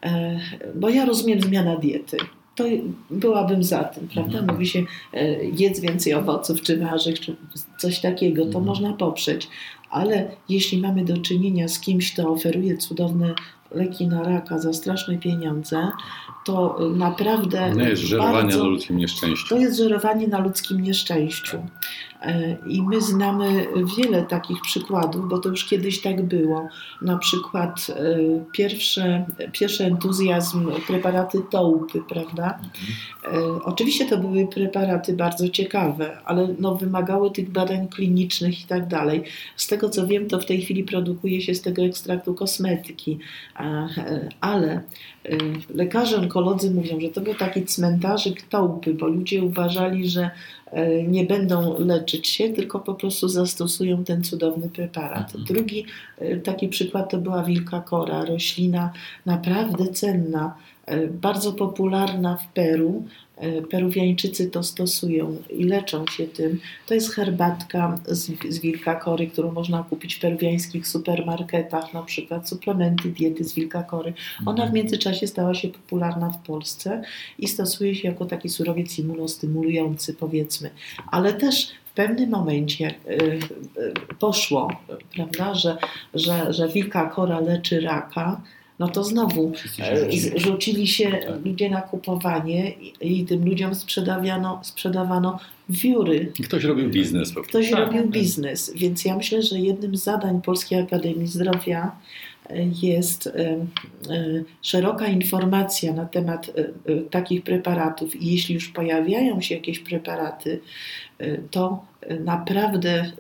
e, 0.03 0.41
bo 0.75 0.89
ja 0.89 1.05
rozumiem 1.05 1.41
zmiana 1.41 1.77
diety. 1.77 2.17
To 2.55 2.65
byłabym 3.11 3.65
za 3.65 3.85
tym, 3.85 4.09
prawda? 4.09 4.39
Mhm. 4.39 4.55
Mówi 4.55 4.67
się, 4.67 4.83
e, 5.15 5.45
jedz 5.45 5.81
więcej 5.81 6.15
owoców 6.15 6.63
czy 6.63 6.79
warzyw, 6.79 7.21
czy 7.21 7.37
coś 7.79 8.01
takiego, 8.01 8.43
to 8.43 8.47
Mhm. 8.49 8.65
można 8.65 8.93
poprzeć. 8.93 9.49
Ale 9.91 10.29
jeśli 10.49 10.79
mamy 10.79 11.05
do 11.05 11.19
czynienia 11.19 11.69
z 11.69 11.81
kimś, 11.81 12.13
kto 12.13 12.31
oferuje 12.33 12.77
cudowne 12.77 13.35
leki 13.71 14.07
na 14.07 14.23
raka 14.23 14.59
za 14.59 14.73
straszne 14.73 15.19
pieniądze, 15.19 15.93
to 16.47 16.79
naprawdę. 16.97 17.73
Nie 17.77 17.89
jest 17.89 18.03
żerowanie 18.03 18.43
bardzo- 18.43 18.59
na 18.59 18.65
ludzkim 18.65 18.97
nieszczęściu. 18.97 19.49
to 19.49 19.57
jest 19.57 19.79
żerowanie 19.79 20.29
na 20.29 20.39
ludzkim 20.39 20.81
nieszczęściu. 20.81 21.57
E, 22.23 22.57
I 22.69 22.83
my 22.83 23.01
znamy 23.01 23.67
wiele 23.99 24.23
takich 24.23 24.61
przykładów, 24.61 25.29
bo 25.29 25.39
to 25.39 25.49
już 25.49 25.65
kiedyś 25.65 26.01
tak 26.01 26.23
było. 26.23 26.69
Na 27.03 27.19
przykład 27.19 27.87
e, 27.91 28.19
pierwsze, 28.53 29.27
pierwszy 29.53 29.85
entuzjazm, 29.85 30.71
preparaty 30.87 31.43
tołpy, 31.51 32.03
prawda? 32.09 32.59
Mhm. 33.25 33.57
E, 33.59 33.65
Oczywiście 33.65 34.07
to 34.07 34.19
były 34.19 34.47
preparaty 34.47 35.13
bardzo 35.13 35.49
ciekawe, 35.49 36.19
ale 36.25 36.49
no, 36.59 36.75
wymagały 36.75 37.31
tych 37.31 37.51
badań 37.51 37.89
klinicznych 37.89 38.61
i 38.61 38.65
tak 38.65 38.89
dalej. 38.89 39.23
Z 39.57 39.67
tego 39.67 39.89
co 39.89 40.07
wiem, 40.07 40.29
to 40.29 40.41
w 40.41 40.47
tej 40.47 40.61
chwili 40.61 40.85
produkuje 40.85 41.41
się 41.41 41.55
z 41.55 41.63
tego 41.63 41.83
ekstraktu 41.83 42.35
kosmetyki, 42.35 43.19
ale 44.41 44.83
lekarze 45.75 46.17
onkolodzy 46.17 46.71
mówią, 46.71 47.01
że 47.01 47.09
to 47.09 47.21
był 47.21 47.35
taki 47.35 47.65
cmentarzyk 47.65 48.43
tołpy, 48.43 48.95
bo 48.95 49.07
ludzie 49.07 49.43
uważali, 49.43 50.09
że 50.09 50.31
e, 50.67 51.03
nie 51.03 51.25
będą 51.25 51.81
leczyć 51.81 52.29
się, 52.29 52.49
tylko 52.49 52.81
po 52.81 52.95
prostu 52.95 53.29
zastosują 53.29 54.05
ten 54.05 54.25
cudowny 54.25 54.69
preparat. 54.69 55.35
Mhm. 55.35 55.45
Drugi 55.45 55.87
e, 56.19 56.37
taki 56.37 56.69
przykład 56.69 57.11
to 57.11 57.19
była 57.19 57.43
wilka 57.43 57.81
kora, 57.81 58.25
roślina 58.25 58.93
naprawdę 59.27 59.89
cenna, 59.89 60.55
bardzo 61.11 61.53
popularna 61.53 62.37
w 62.37 62.53
Peru. 62.53 63.05
E, 63.37 63.63
Peruwiańczycy 63.63 64.51
to 64.51 64.63
stosują 64.63 65.37
i 65.51 65.65
leczą 65.65 66.07
się 66.07 66.27
tym. 66.27 66.61
To 66.87 66.95
jest 66.95 67.15
herbatka 67.15 67.99
z, 68.07 68.31
z 68.49 68.59
wilka 68.59 68.95
kory, 68.95 69.27
którą 69.27 69.53
można 69.53 69.83
kupić 69.83 70.15
w 70.15 70.21
peruwiańskich 70.21 70.89
supermarketach, 70.89 71.95
na 71.95 72.03
przykład 72.03 72.49
suplementy 72.49 73.09
diety 73.09 73.45
z 73.45 73.55
wilka 73.55 73.83
kory. 73.83 74.13
Ona 74.47 74.67
w 74.67 74.73
międzyczasie 74.73 75.27
stała 75.27 75.55
się 75.55 75.69
popularna 75.69 76.31
w 76.31 76.39
Polsce 76.43 77.03
i 77.39 77.49
stosuje 77.49 77.95
się 77.95 78.09
jako 78.09 78.27
taki 78.27 78.49
surowiec 78.49 78.99
immunostymulujący, 78.99 80.15
powiedzmy. 80.15 80.71
Ale 81.11 81.33
też 81.33 81.69
w 81.91 81.95
pewnym 81.95 82.31
momencie 82.31 82.85
jak, 82.85 82.95
e, 82.95 83.09
e, 83.09 84.15
poszło, 84.19 84.71
prawda, 85.15 85.55
że, 85.55 85.77
że, 86.15 86.53
że 86.53 86.69
wilka 86.69 87.07
kora 87.07 87.41
leczy 87.41 87.81
raka, 87.81 88.41
no 88.79 88.89
to 88.89 89.05
znowu 89.05 89.53
e, 89.81 90.41
rzucili. 90.41 90.87
się 90.87 91.11
Tak. 91.11 91.45
ludzie 91.45 91.71
na 91.71 91.81
kupowanie 91.81 92.71
i, 92.71 93.21
i 93.21 93.25
tym 93.25 93.45
ludziom 93.45 93.75
sprzedawano, 93.75 94.61
sprzedawano 94.63 95.39
wióry. 95.69 96.33
Ktoś 96.45 96.65
robił 96.65 96.91
biznes 96.91 97.33
po. 97.33 97.43
Ktoś 97.43 97.71
Tak, 97.71 97.81
robił 97.81 98.03
tak. 98.03 98.11
biznes, 98.11 98.73
więc 98.77 99.05
ja 99.05 99.17
myślę, 99.17 99.43
że 99.43 99.59
jednym 99.59 99.97
z 99.97 100.05
zadań 100.05 100.43
Polskiej 100.43 100.81
Akademii 100.81 101.27
Zdrowia 101.27 101.93
e, 102.51 102.67
jest 102.83 103.27
e, 103.27 103.57
szeroka 104.63 105.07
informacja 105.07 105.93
na 105.93 106.07
temat 106.07 106.51
takich 107.11 107.43
preparatów 107.43 108.17
i 108.17 108.33
jeśli 108.33 108.55
już 108.55 108.69
pojawiają 108.69 109.41
się 109.41 109.55
jakieś 109.55 109.79
preparaty, 109.79 110.61
to 111.51 111.85
naprawdę 112.25 113.13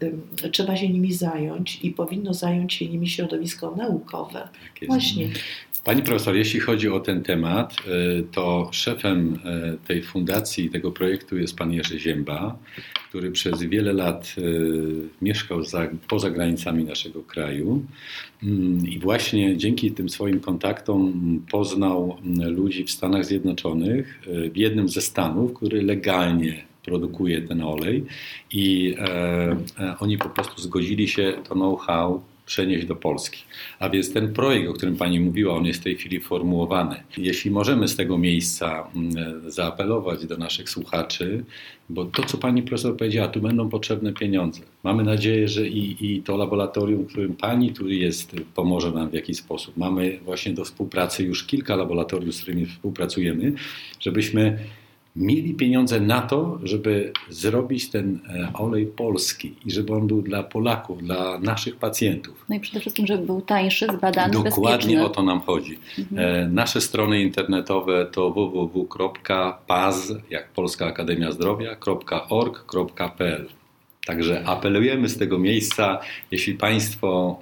e, 0.42 0.49
trzeba 0.49 0.77
się 0.77 0.88
nimi 0.88 1.12
zająć 1.12 1.79
i 1.85 1.90
powinno 1.90 2.35
zająć 2.35 2.75
się 2.75 2.88
nimi 2.88 3.09
środowisko 3.09 3.75
naukowe. 3.77 4.49
Tak. 4.81 4.88
Właśnie. 4.88 5.29
Pani 5.85 6.03
profesor, 6.03 6.37
jeśli 6.37 6.61
chodzi 6.61 6.88
o 6.88 7.01
ten 7.01 7.22
temat, 7.22 7.77
y, 7.87 8.25
to 8.33 8.68
szefem 8.72 9.35
y, 9.35 9.87
tej 9.87 10.03
fundacji, 10.03 10.70
tego 10.70 10.92
projektu 10.92 11.38
jest 11.38 11.57
pan 11.57 11.72
Jerzy 11.72 12.01
Zięba, 12.01 12.59
który 13.09 13.31
przez 13.31 13.62
wiele 13.62 13.92
lat 13.92 14.35
y, 14.38 15.09
mieszkał 15.22 15.62
za, 15.62 15.88
poza 16.09 16.31
granicami 16.31 16.85
naszego 16.85 17.22
kraju 17.22 17.83
Mm, 18.42 18.88
i 18.88 18.99
właśnie 18.99 19.57
dzięki 19.57 19.92
tym 19.92 20.09
swoim 20.09 20.40
kontaktom 20.40 21.40
poznał 21.51 22.16
mm, 22.25 22.55
ludzi 22.55 22.85
w 22.85 22.90
Stanach 22.90 23.25
Zjednoczonych, 23.25 24.22
y, 24.27 24.51
w 24.51 24.57
jednym 24.57 24.88
ze 24.88 25.01
stanów, 25.01 25.55
który 25.55 25.83
legalnie 25.83 26.64
produkuje 26.87 27.42
ten 27.42 27.62
olej 27.62 28.05
i 28.53 28.94
e, 28.99 29.57
e, 29.79 29.96
oni 30.01 30.18
po 30.18 30.29
prostu 30.29 30.62
zgodzili 30.62 31.09
się 31.09 31.33
to 31.49 31.55
know-how 31.55 32.22
przenieść 32.46 32.87
do 32.87 32.96
Polski. 32.96 33.42
A 33.79 33.88
więc 33.88 34.12
ten 34.12 34.33
projekt, 34.33 34.70
o 34.70 34.72
którym 34.72 34.96
Pani 34.96 35.20
mówiła, 35.20 35.55
on 35.55 35.66
jest 35.66 35.81
w 35.81 35.85
tej 35.85 35.96
chwili 35.96 36.20
formułowany. 36.20 37.03
Jeśli 37.16 37.51
możemy 37.51 37.88
z 37.88 37.96
tego 37.96 38.18
miejsca 38.18 38.88
mm, 38.94 39.51
zaapelować 39.51 40.27
do 40.27 40.37
naszych 40.37 40.70
słuchaczy, 40.70 41.44
bo 41.88 42.05
to, 42.05 42.22
co 42.22 42.38
Pani 42.38 42.62
profesor 42.62 42.96
powiedziała, 42.96 43.29
tu 43.29 43.40
będą 43.40 43.68
potrzebne 43.68 44.12
pieniądze. 44.12 44.61
Mamy 44.83 45.05
nadzieję, 45.05 45.49
że 45.49 45.68
i, 45.68 46.14
i 46.14 46.22
to 46.22 46.37
laboratorium, 46.37 47.05
w 47.05 47.09
którym 47.09 47.35
Pani 47.35 47.72
tu 47.72 47.88
jest, 47.88 48.37
pomoże 48.55 48.90
nam 48.90 49.11
w 49.11 49.14
jakiś 49.14 49.37
sposób. 49.37 49.77
Mamy 49.77 50.18
właśnie 50.25 50.53
do 50.53 50.64
współpracy 50.64 51.25
już 51.25 51.44
kilka 51.44 51.77
laboratoriów, 51.77 52.35
z 52.35 52.42
którymi 52.42 52.66
współpracujemy, 52.66 53.53
żebyśmy 54.01 54.59
mieli 55.16 55.55
pieniądze 55.55 56.00
na 56.00 56.20
to, 56.20 56.59
żeby 56.62 57.12
zrobić 57.31 57.90
ten 57.90 58.20
e, 58.29 58.52
olej 58.55 58.87
polski 58.87 59.55
i 59.66 59.70
żeby 59.70 59.94
on 59.94 60.07
był 60.07 60.22
dla 60.22 60.42
Polaków, 60.42 61.02
dla 61.02 61.38
naszych 61.38 61.76
pacjentów. 61.76 62.44
No 62.48 62.57
i 62.57 62.61
przede 62.61 62.81
wszystkim, 62.81 63.07
żeby 63.07 63.26
był 63.26 63.40
tańszy, 63.40 63.87
zbadany, 63.98 64.33
Dokładnie 64.33 64.76
bezpieczny. 64.76 65.05
o 65.05 65.09
to 65.09 65.22
nam 65.22 65.40
chodzi. 65.40 65.79
Mhm. 65.98 66.44
E, 66.44 66.48
Nasze 66.48 66.81
strony 66.81 67.22
internetowe 67.22 68.07
to 68.12 68.31
www.paz, 68.31 70.12
jak 70.31 70.48
Polska 70.48 70.87
Akademia 70.87 71.33
Zdrowia, 71.33 71.76
.org.pl. 72.31 73.46
Także 74.07 74.44
apelujemy 74.46 75.09
z 75.09 75.18
tego 75.18 75.38
miejsca, 75.38 75.98
jeśli 76.31 76.55
Państwo 76.55 77.38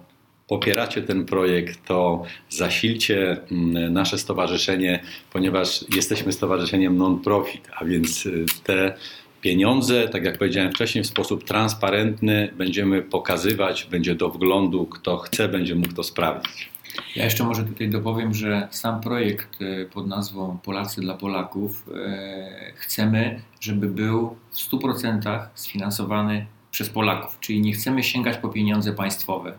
popieracie 0.49 1.03
ten 1.03 1.25
projekt, 1.25 1.87
to 1.87 2.23
zasilcie 2.51 3.37
mm, 3.51 3.93
nasze 3.93 4.19
stowarzyszenie, 4.19 5.03
ponieważ 5.33 5.85
jesteśmy 5.97 6.33
stowarzyszeniem 6.33 6.97
non-profit, 6.97 7.69
a 7.77 7.85
więc 7.85 8.27
y, 8.27 8.47
te 8.65 8.95
pieniądze, 9.41 10.09
tak 10.09 10.25
jak 10.25 10.39
powiedziałem 10.39 10.73
wcześniej, 10.73 11.05
w 11.05 11.07
sposób 11.07 11.45
transparentny 11.45 12.51
będziemy 12.59 13.03
pokazywać, 13.03 13.89
będzie 13.91 14.15
do 14.15 14.29
wglądu, 14.29 14.87
kto 14.87 15.17
chce, 15.17 15.49
będzie 15.49 15.75
mógł 15.75 15.93
to 15.93 16.03
sprawdzić. 16.03 16.75
Ja 17.17 17.25
jeszcze 17.25 17.45
może 17.45 17.65
tutaj 17.65 17.91
dopowiem, 17.91 18.35
że 18.35 18.69
sam 18.71 19.01
projekt 19.01 19.63
e, 19.63 19.85
pod 19.85 20.07
nazwą 20.07 20.59
Polacy 20.63 21.01
dla 21.01 21.15
Polaków 21.15 21.89
e, 21.95 22.73
chcemy, 22.75 23.41
żeby 23.61 23.89
był 23.89 24.37
w 24.51 24.57
100% 24.57 25.47
sfinansowany 25.55 26.47
przez 26.75 26.91
Polaków, 26.91 27.41
czyli 27.41 27.61
nie 27.61 27.73
chcemy 27.73 28.03
sięgać 28.03 28.39
po 28.39 28.49
pieniądze 28.49 28.93
państwowe, 28.93 29.53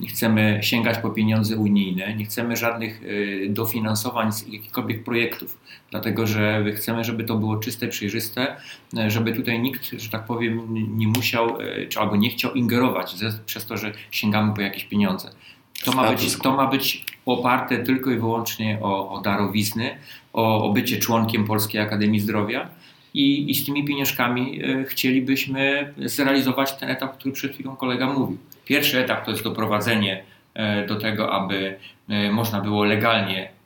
nie 0.00 0.08
chcemy 0.08 0.60
sięgać 0.62 0.98
po 0.98 1.10
pieniądze 1.10 1.56
unijne, 1.56 2.14
nie 2.14 2.24
chcemy 2.24 2.56
żadnych 2.56 3.02
e, 3.02 3.48
dofinansowań 3.48 4.32
z 4.32 4.48
jakichkolwiek 4.48 5.04
projektów, 5.04 5.58
dlatego 5.90 6.26
że 6.26 6.64
chcemy, 6.76 7.04
żeby 7.04 7.24
to 7.24 7.36
było 7.36 7.56
czyste, 7.56 7.88
przejrzyste, 7.88 8.56
e, 8.98 9.10
żeby 9.10 9.32
tutaj 9.32 9.60
nikt, 9.60 9.84
że 10.00 10.10
tak 10.10 10.24
powiem, 10.24 10.74
nie 10.98 11.08
musiał, 11.08 11.60
e, 11.60 11.86
czy 11.86 12.00
albo 12.00 12.16
nie 12.16 12.30
chciał 12.30 12.54
ingerować 12.54 13.16
ze, 13.16 13.32
przez 13.46 13.66
to, 13.66 13.76
że 13.76 13.92
sięgamy 14.10 14.54
po 14.54 14.60
jakieś 14.60 14.84
pieniądze. 14.84 15.30
To 15.84 15.92
ma, 15.92 16.10
być, 16.10 16.38
to 16.38 16.56
ma 16.56 16.66
być 16.66 17.04
oparte 17.26 17.78
tylko 17.78 18.10
i 18.10 18.16
wyłącznie 18.16 18.78
o, 18.82 19.10
o 19.10 19.20
darowizny, 19.20 19.98
o, 20.32 20.64
o 20.64 20.72
bycie 20.72 20.96
członkiem 20.96 21.44
Polskiej 21.44 21.80
Akademii 21.80 22.20
Zdrowia. 22.20 22.68
I, 23.14 23.50
I 23.50 23.54
z 23.54 23.66
tymi 23.66 23.84
pieniążkami 23.84 24.60
e, 24.64 24.84
chcielibyśmy 24.84 25.94
zrealizować 25.98 26.72
ten 26.72 26.90
etap, 26.90 27.18
który 27.18 27.34
przed 27.34 27.52
chwilą 27.54 27.76
kolega 27.76 28.06
mówił. 28.06 28.38
Pierwszy 28.64 28.98
etap 28.98 29.24
to 29.24 29.30
jest 29.30 29.44
doprowadzenie 29.44 30.24
e, 30.54 30.86
do 30.86 30.96
tego, 30.96 31.32
aby 31.32 31.78
e, 32.08 32.32
można 32.32 32.60
było 32.60 32.84
legalnie 32.84 33.58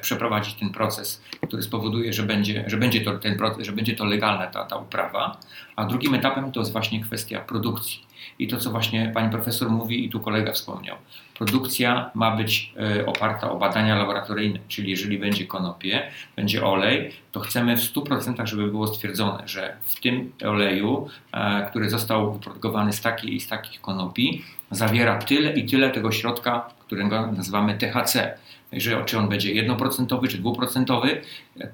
przeprowadzić 0.00 0.54
ten 0.54 0.70
proces, 0.70 1.22
który 1.46 1.62
spowoduje, 1.62 2.12
że 2.12 2.22
będzie, 2.22 2.64
że 2.66 2.76
będzie, 2.76 3.00
to, 3.00 3.18
ten 3.18 3.38
proces, 3.38 3.66
że 3.66 3.72
będzie 3.72 3.96
to 3.96 4.04
legalna 4.04 4.46
ta, 4.46 4.64
ta 4.64 4.76
uprawa. 4.76 5.40
A 5.76 5.84
drugim 5.84 6.14
etapem 6.14 6.52
to 6.52 6.60
jest 6.60 6.72
właśnie 6.72 7.00
kwestia 7.00 7.40
produkcji. 7.40 8.00
I 8.38 8.48
to, 8.48 8.56
co 8.56 8.70
właśnie 8.70 9.10
pani 9.14 9.30
profesor 9.30 9.70
mówi 9.70 10.04
i 10.04 10.10
tu 10.10 10.20
kolega 10.20 10.52
wspomniał. 10.52 10.96
Produkcja 11.38 12.10
ma 12.14 12.36
być 12.36 12.72
e, 13.00 13.06
oparta 13.06 13.50
o 13.50 13.58
badania 13.58 13.96
laboratoryjne, 13.96 14.58
czyli 14.68 14.90
jeżeli 14.90 15.18
będzie 15.18 15.46
konopie, 15.46 16.02
będzie 16.36 16.64
olej, 16.64 17.12
to 17.32 17.40
chcemy 17.40 17.76
w 17.76 17.80
100%, 17.80 18.46
żeby 18.46 18.66
było 18.66 18.86
stwierdzone, 18.86 19.42
że 19.46 19.76
w 19.84 20.00
tym 20.00 20.32
oleju, 20.44 21.08
e, 21.32 21.66
który 21.70 21.90
został 21.90 22.32
wyprodukowany 22.32 22.92
z 22.92 23.00
takiej 23.00 23.34
i 23.34 23.40
z 23.40 23.48
takich 23.48 23.80
konopi, 23.80 24.44
zawiera 24.70 25.18
tyle 25.18 25.52
i 25.52 25.66
tyle 25.66 25.90
tego 25.90 26.12
środka, 26.12 26.70
którego 26.78 27.32
nazywamy 27.32 27.78
THC. 27.78 28.38
Jeżeli, 28.72 29.04
czy 29.04 29.18
on 29.18 29.28
będzie 29.28 29.64
1% 29.66 30.28
czy 30.28 30.42
2%, 30.42 31.08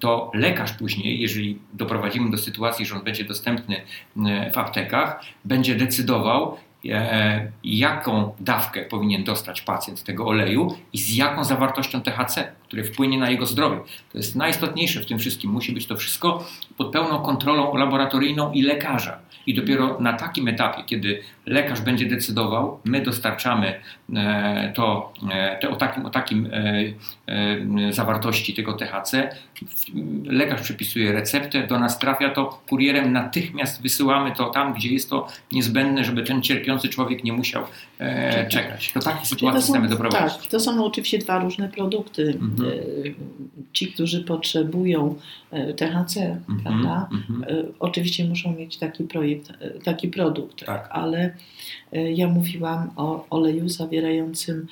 to 0.01 0.31
lekarz 0.35 0.73
później, 0.73 1.21
jeżeli 1.21 1.59
doprowadzimy 1.73 2.31
do 2.31 2.39
sytuacji, 2.39 2.87
że 2.87 2.95
on 2.95 3.05
będzie 3.05 3.25
dostępny 3.25 3.83
e, 4.27 4.51
w 4.51 4.59
aptekach, 4.59 5.21
będzie 5.45 5.75
decydował, 5.75 6.57
e, 6.89 7.53
jaką 7.65 8.35
dawkę 8.41 8.83
powinien 8.83 9.25
dostać 9.25 9.61
pacjent 9.61 10.05
tego 10.05 10.27
oleju 10.27 10.77
i 10.93 10.99
z 10.99 11.17
jaką 11.17 11.45
zawartością 11.45 12.01
THC, 12.01 12.53
które 12.63 12.85
wpłynie 12.85 13.19
na 13.19 13.31
jego 13.31 13.47
zdrowie. 13.47 13.81
To 14.13 14.19
jest 14.19 14.37
najistotniejsze 14.37 15.01
w 15.01 15.07
tym 15.07 15.19
wszystkim. 15.19 15.51
Musi 15.51 15.73
być 15.73 15.87
to 15.87 15.97
wszystko 15.97 16.45
pod 16.79 16.93
pełną 16.93 17.19
kontrolą 17.19 17.77
laboratoryjną 17.77 18.53
i 18.53 18.63
lekarza. 18.63 19.19
I 19.47 19.55
dopiero 19.55 19.97
na 20.01 20.13
takim 20.13 20.49
etapie, 20.49 20.83
kiedy 20.87 21.23
lekarz 21.47 21.81
będzie 21.81 22.07
decydował, 22.07 22.81
my 22.85 23.01
dostarczamy 23.01 23.75
e, 24.17 24.73
to, 24.75 25.13
e, 25.33 25.59
te, 25.61 25.71
o 25.71 25.77
takim, 25.77 26.07
o 26.07 26.11
takim 26.11 26.51
e, 27.27 27.93
zawartości 27.93 28.55
tego 28.55 28.73
THC, 28.73 29.31
lekarz 30.25 30.63
przepisuje 30.63 31.13
receptę, 31.13 31.67
do 31.67 31.79
nas 31.79 31.99
trafia 31.99 32.31
to 32.31 32.61
kurierem, 32.69 33.13
natychmiast 33.13 33.83
wysyłamy 33.83 34.33
to 34.37 34.51
tam, 34.51 34.75
gdzie 34.75 34.93
jest 34.93 35.11
to 35.11 35.27
niezbędne, 35.53 36.05
żeby 36.05 36.23
ten 36.23 36.43
cierpiący 36.43 36.89
człowiek 36.89 37.25
nie 37.25 37.33
musiał 37.33 37.63
e, 37.99 38.49
czekać. 38.49 38.93
Do 38.93 39.01
takiej 39.01 39.27
sytuacji 39.27 39.63
chcemy 39.63 39.89
doprowadzić. 39.89 40.39
tak, 40.39 40.47
to 40.47 40.61
są 40.61 40.85
oczywiście 40.85 41.19
dwa 41.19 41.39
różne 41.39 41.69
produkty. 41.69 42.39
Mhm. 42.41 42.71
Ci, 43.73 43.93
którzy 43.93 44.25
potrzebują 44.25 45.15
THC, 45.77 46.39
Mhm, 46.49 46.68
prawda? 46.69 47.09
mhm. 47.13 47.45
E, 47.59 47.65
Oczywiście 47.79 48.25
muszą 48.29 48.53
mieć 48.57 48.77
taki 48.77 49.05
projekt, 49.05 49.51
e, 49.61 49.71
taki 49.71 50.09
produkt, 50.09 50.65
Tak. 50.67 50.89
ale 50.93 51.35
e, 51.93 52.13
ja 52.13 52.29
mówiłam 52.29 52.91
o 52.97 53.27
oleju 53.31 53.69
zawierającym 53.69 54.67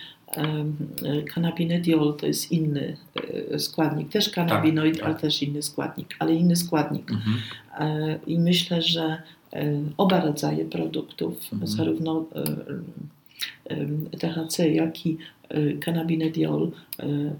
kanabinediol, 1.34 2.16
to 2.16 2.26
jest 2.26 2.52
inny 2.52 2.96
składnik, 3.58 4.08
też 4.08 4.28
kanabinoid, 4.30 4.96
tak. 4.96 5.06
ale 5.06 5.14
też 5.14 5.42
inny 5.42 5.62
składnik, 5.62 6.16
ale 6.18 6.34
inny 6.34 6.56
składnik. 6.56 7.10
Mhm. 7.10 7.36
E, 7.78 8.18
I 8.26 8.38
myślę, 8.38 8.82
że 8.82 9.22
oba 9.96 10.20
rodzaje 10.20 10.64
produktów, 10.64 11.52
Mhm. 11.52 11.66
zarówno 11.70 12.24
THC, 14.20 14.68
jak 14.68 15.06
i 15.06 15.16
kanabinediol 15.80 16.70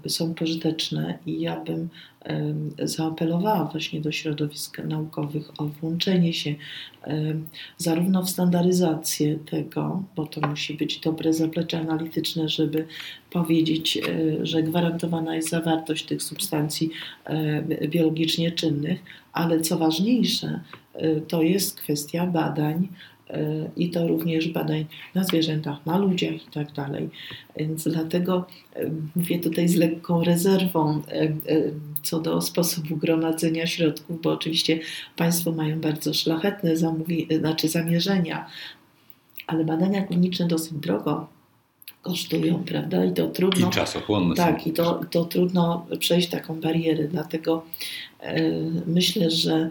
e, 0.05 0.09
są 0.09 0.33
pożyteczne 0.33 1.19
i 1.25 1.41
ja 1.41 1.63
bym 1.63 1.89
zaapelowała 2.83 3.65
właśnie 3.65 4.01
do 4.01 4.11
środowisk 4.11 4.79
naukowych 4.79 5.61
o 5.61 5.65
włączenie 5.65 6.33
się 6.33 6.55
zarówno 7.77 8.23
w 8.23 8.29
standaryzację 8.29 9.35
tego, 9.35 10.03
bo 10.15 10.25
to 10.25 10.47
musi 10.47 10.73
być 10.73 10.99
dobre 10.99 11.33
zaplecze 11.33 11.79
analityczne, 11.79 12.49
żeby 12.49 12.87
powiedzieć, 13.29 13.97
e, 13.97 14.45
że 14.45 14.63
gwarantowana 14.63 15.35
jest 15.35 15.49
zawartość 15.49 16.05
tych 16.05 16.23
substancji 16.23 16.89
e, 17.25 17.87
biologicznie 17.87 18.51
czynnych, 18.51 18.99
ale 19.33 19.61
co 19.61 19.77
ważniejsze, 19.77 20.59
e, 20.93 21.21
to 21.21 21.41
jest 21.41 21.79
kwestia 21.79 22.27
badań 22.27 22.87
i 23.75 23.89
to 23.89 24.07
również 24.07 24.47
badań 24.47 24.85
na 25.15 25.23
zwierzętach, 25.23 25.85
na 25.85 25.97
ludziach 25.97 26.47
i 26.47 26.51
tak 26.53 26.71
dalej. 26.71 27.09
Więc 27.57 27.83
dlatego 27.83 28.47
e, 28.75 28.91
mówię 29.15 29.39
tutaj 29.39 29.67
z 29.67 29.75
lekką 29.75 30.23
rezerwą 30.23 31.01
e, 31.07 31.21
e, 31.21 31.31
co 32.03 32.19
do 32.19 32.41
sposobu 32.41 32.97
gromadzenia 32.97 33.67
środków, 33.67 34.21
bo 34.21 34.31
oczywiście 34.31 34.79
Państwo 35.15 35.51
mają 35.51 35.81
bardzo 35.81 36.13
szlachetne 36.13 36.75
zamówi- 36.75 37.39
znaczy 37.39 37.69
zamierzenia, 37.69 38.47
ale 39.47 39.65
badania 39.65 40.01
kliniczne 40.01 40.47
dosyć 40.47 40.73
drogo 40.73 41.36
kosztują, 42.01 42.63
prawda? 42.63 43.05
I 43.05 43.13
to 43.13 43.27
trudno. 43.27 43.67
I 43.67 43.71
czasochłonne 43.71 44.35
są. 44.35 44.43
Tak, 44.43 44.67
i 44.67 44.71
to, 44.73 45.01
to 45.11 45.25
trudno 45.25 45.85
przejść 45.99 46.29
taką 46.29 46.61
barierę, 46.61 47.03
dlatego 47.07 47.63
e, 48.19 48.41
myślę, 48.87 49.31
że 49.31 49.69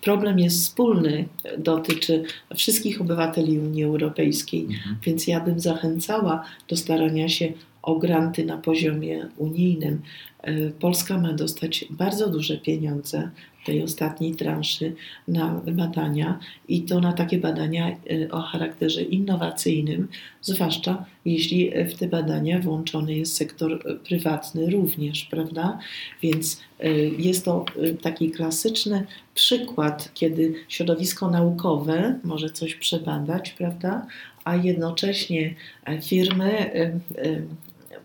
problem 0.00 0.38
jest 0.38 0.60
wspólny, 0.62 1.28
dotyczy 1.58 2.24
wszystkich 2.56 3.00
obywateli 3.00 3.58
Unii 3.58 3.84
Europejskiej, 3.84 4.62
Mhm. 4.64 4.96
więc 5.02 5.26
ja 5.26 5.40
bym 5.40 5.60
zachęcała 5.60 6.44
do 6.68 6.76
starania 6.76 7.28
się 7.28 7.52
o 7.82 7.94
granty 7.98 8.44
na 8.44 8.56
poziomie 8.56 9.26
unijnym. 9.36 10.02
E, 10.46 10.70
Polska 10.70 11.18
ma 11.18 11.32
dostać 11.32 11.84
bardzo 11.90 12.30
duże 12.30 12.58
pieniądze 12.58 13.30
tej 13.64 13.82
ostatniej 13.82 14.34
transzy 14.34 14.94
na 15.28 15.60
badania 15.66 16.38
i 16.68 16.82
to 16.82 17.00
na 17.00 17.12
takie 17.12 17.38
badania 17.38 17.88
e, 17.88 18.30
o 18.30 18.40
charakterze 18.40 19.02
innowacyjnym, 19.02 20.08
zwłaszcza 20.42 21.04
jeśli 21.24 21.70
w 21.84 21.94
te 21.98 22.08
badania 22.08 22.58
włączony 22.58 23.14
jest 23.14 23.36
sektor 23.36 23.98
prywatny 24.04 24.70
również, 24.70 25.24
prawda? 25.24 25.78
Więc 26.22 26.60
e, 26.80 26.90
jest 26.98 27.44
to 27.44 27.64
taki 28.02 28.30
klasyczny 28.30 29.06
przykład, 29.34 30.10
kiedy 30.14 30.54
środowisko 30.68 31.30
naukowe 31.30 32.18
może 32.24 32.50
coś 32.50 32.74
przebadać, 32.74 33.52
prawda? 33.52 34.06
A 34.44 34.56
jednocześnie 34.56 35.54
firmy 36.02 36.70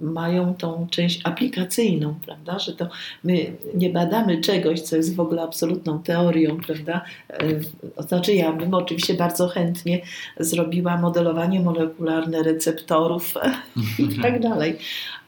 mają 0.01 0.55
tą 0.55 0.87
część 0.91 1.21
aplikacyjną, 1.23 2.15
prawda? 2.25 2.59
Że 2.59 2.73
to 2.73 2.89
my 3.23 3.53
nie 3.75 3.89
badamy 3.89 4.41
czegoś, 4.41 4.81
co 4.81 4.95
jest 4.95 5.15
w 5.15 5.19
ogóle 5.19 5.41
absolutną 5.41 6.03
teorią, 6.03 6.57
prawda? 6.67 7.01
E, 7.29 8.03
znaczy 8.03 8.33
ja 8.33 8.51
bym 8.51 8.73
oczywiście 8.73 9.13
bardzo 9.13 9.47
chętnie 9.47 10.01
zrobiła 10.39 10.97
modelowanie 10.97 11.59
molekularne 11.59 12.43
receptorów 12.43 13.33
i 13.99 14.21
tak 14.21 14.41
dalej. 14.41 14.77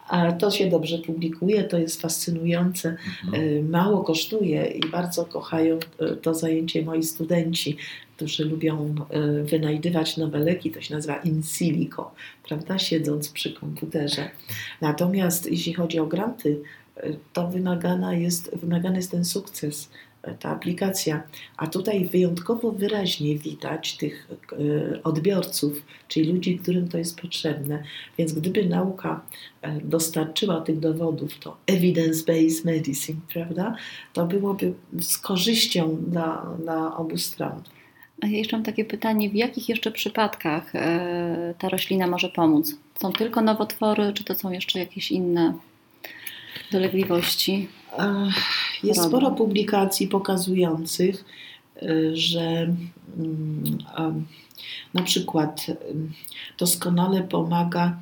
A 0.08 0.32
to 0.32 0.52
się 0.52 0.70
dobrze 0.70 0.98
publikuje, 0.98 1.64
to 1.64 1.78
jest 1.78 2.02
fascynujące, 2.02 2.96
Mhm. 3.26 3.44
e, 3.58 3.62
mało 3.64 4.04
kosztuje 4.04 4.66
i 4.66 4.90
bardzo 4.90 5.26
kochają 5.26 5.80
e, 6.00 6.16
to 6.16 6.34
zajęcie 6.34 6.82
moi 6.86 7.04
studenci, 7.04 7.78
którzy 8.16 8.46
lubią 8.46 8.96
e, 9.10 9.44
wynajdywać 9.44 10.18
nowe 10.18 10.40
leki, 10.40 10.72
to 10.72 10.82
się 10.82 10.96
nazywa 10.96 11.16
in 11.16 11.44
silico, 11.44 12.12
prawda, 12.48 12.80
siedząc 12.80 13.30
przy 13.30 13.54
komputerze. 13.54 14.30
Natomiast 14.82 15.52
jeśli 15.52 15.74
chodzi 15.74 16.00
o 16.00 16.06
granty, 16.06 16.60
to 17.34 17.48
wymagana 17.48 18.14
jest, 18.16 18.56
wymagany 18.56 18.96
jest 18.96 19.12
ten 19.12 19.26
sukces, 19.26 19.90
ta 20.40 20.50
aplikacja. 20.50 21.24
A 21.58 21.68
tutaj 21.68 22.06
wyjątkowo 22.06 22.72
wyraźnie 22.72 23.38
widać 23.38 23.98
tych 23.98 24.28
e, 24.52 25.04
odbiorców, 25.04 25.86
czyli 26.08 26.34
ludzi, 26.34 26.58
którym 26.58 26.88
to 26.88 26.98
jest 26.98 27.22
potrzebne. 27.22 27.84
Więc 28.18 28.34
gdyby 28.34 28.66
nauka 28.66 29.22
e, 29.62 29.82
dostarczyła 29.82 30.62
tych 30.62 30.80
dowodów, 30.80 31.40
to 31.40 31.58
evidence-based 31.68 32.66
medicine, 32.66 33.20
prawda, 33.34 33.76
to 34.14 34.26
byłoby 34.26 34.74
z 35.00 35.18
korzyścią 35.18 35.98
dla, 36.08 36.56
dla 36.60 36.98
obu 36.98 37.18
stron. 37.18 37.62
A 38.22 38.28
ja 38.28 38.38
jeszcze 38.38 38.58
mam 38.58 38.66
takie 38.66 38.86
pytanie, 38.86 39.30
w 39.30 39.36
jakich 39.36 39.70
jeszcze 39.70 39.92
przypadkach 39.92 40.76
e, 40.76 41.54
ta 41.60 41.70
roślina 41.70 42.08
może 42.08 42.30
pomóc? 42.30 42.76
Są 43.02 43.14
tylko 43.14 43.42
nowotwory, 43.42 44.14
czy 44.14 44.24
to 44.24 44.36
są 44.36 44.52
jeszcze 44.52 44.80
jakieś 44.80 45.12
inne 45.12 45.54
dolegliwości? 46.72 47.68
Jest 48.84 49.04
sporo 49.04 49.32
publikacji 49.32 50.08
pokazujących, 50.08 51.26
e, 51.82 52.16
że 52.16 52.42
mm, 52.42 53.78
em, 53.98 54.26
na 54.94 55.04
przykład 55.04 55.66
em, 55.70 56.12
doskonale 56.58 57.24
pomaga 57.24 57.98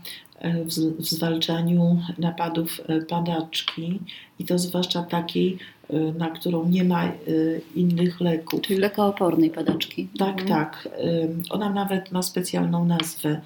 w 0.66 1.04
zwalczaniu 1.04 2.02
napadów 2.18 2.82
padaczki 3.10 4.00
i 4.42 4.46
to 4.46 4.60
zwłaszcza 4.60 5.04
takiej, 5.04 5.58
y, 5.94 6.14
na 6.18 6.30
którą 6.30 6.70
nie 6.70 6.84
ma 6.84 7.08
y, 7.08 7.62
innych 7.76 8.22
leków. 8.22 8.62
Czyli 8.62 8.80
lekoopornej 8.80 9.50
padaczki. 9.50 10.08
Tak, 10.20 10.30
Mhm. 10.42 10.48
tak. 10.50 10.90
Ym, 11.24 11.44
Ona 11.50 11.70
nawet 11.70 12.12
ma 12.12 12.22
specjalną 12.22 12.86
nazwę, 12.86 13.42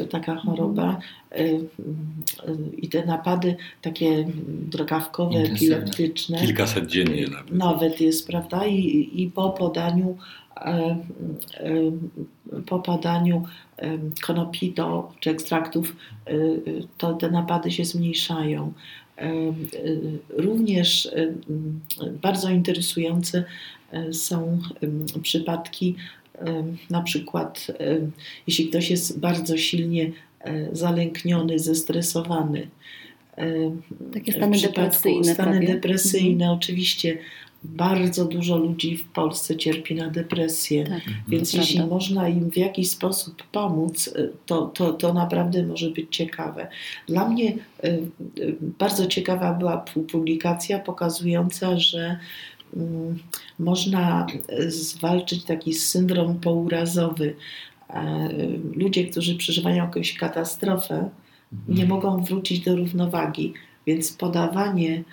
y, 0.00 0.06
taka 0.06 0.34
choroba. 0.36 0.98
Y, 1.32 1.38
y, 1.38 1.60
I 2.78 2.88
te 2.88 3.06
napady 3.06 3.56
takie 3.82 4.26
Intensywne. 5.30 5.76
epileptyczne. 5.76 6.38
Kilkaset 6.38 6.86
dziennie 6.86 7.26
nawet. 7.28 7.50
Nawet 7.52 8.00
jest, 8.00 8.26
prawda? 8.26 8.66
I, 8.66 9.10
i 9.22 9.30
po 9.30 9.50
podaniu 9.50 10.16
po 12.66 12.78
podaniu 12.78 13.42
konopi 14.22 14.72
do, 14.72 15.12
czy 15.20 15.30
ekstraktów 15.30 15.96
to 16.98 17.14
te 17.14 17.30
napady 17.30 17.70
się 17.70 17.84
zmniejszają. 17.84 18.72
E, 19.20 19.24
e, 19.26 19.52
Również 20.28 21.06
e, 21.06 21.32
bardzo 22.22 22.50
interesujące 22.50 23.44
są 24.12 24.58
przypadki 25.22 25.96
na 26.90 27.02
przykład 27.02 27.66
jeśli 28.46 28.68
ktoś 28.68 28.90
jest 28.90 29.18
bardzo 29.18 29.56
silnie 29.56 30.10
zalękniony, 30.72 31.58
zestresowany. 31.58 32.66
Takie 34.14 34.32
stany 34.32 34.60
depresyjne 34.60 35.34
Stany 35.34 35.50
prawie. 35.50 35.66
depresyjne, 35.66 36.52
oczywiście 36.52 37.18
bardzo 37.64 38.24
dużo 38.24 38.56
ludzi 38.56 38.96
w 38.96 39.08
Polsce 39.08 39.56
cierpi 39.56 39.94
na 39.94 40.10
depresję. 40.10 40.84
Tak. 40.84 41.02
Więc 41.28 41.52
jeśli 41.52 41.76
prawda. 41.76 41.94
można 41.94 42.28
im 42.28 42.50
w 42.50 42.56
jakiś 42.56 42.90
sposób 42.90 43.42
pomóc, 43.52 44.06
y, 44.06 44.32
to, 44.46 44.66
to, 44.66 44.92
to 44.92 45.12
naprawdę 45.12 45.66
może 45.66 45.90
być 45.90 46.16
ciekawe. 46.16 46.68
Dla 47.06 47.28
mnie 47.28 47.52
y, 47.84 47.88
y, 48.38 48.56
bardzo 48.60 49.06
ciekawa 49.06 49.54
była 49.54 49.84
pu- 49.94 50.02
publikacja 50.02 50.78
pokazująca, 50.78 51.78
że 51.78 52.18
mm, 52.76 53.18
można 53.58 54.26
zwalczyć 54.68 55.44
taki 55.44 55.74
syndrom 55.74 56.40
pourazowy. 56.40 57.34
E, 57.90 58.28
Ludzie, 58.74 59.04
którzy 59.04 59.36
przeżywają 59.36 59.84
jakąś 59.84 60.14
katastrofę, 60.14 61.10
nie 61.68 61.86
mogą 61.86 62.24
wrócić 62.24 62.60
do 62.60 62.76
równowagi, 62.76 63.54
więc 63.86 64.12
podawanie 64.12 65.04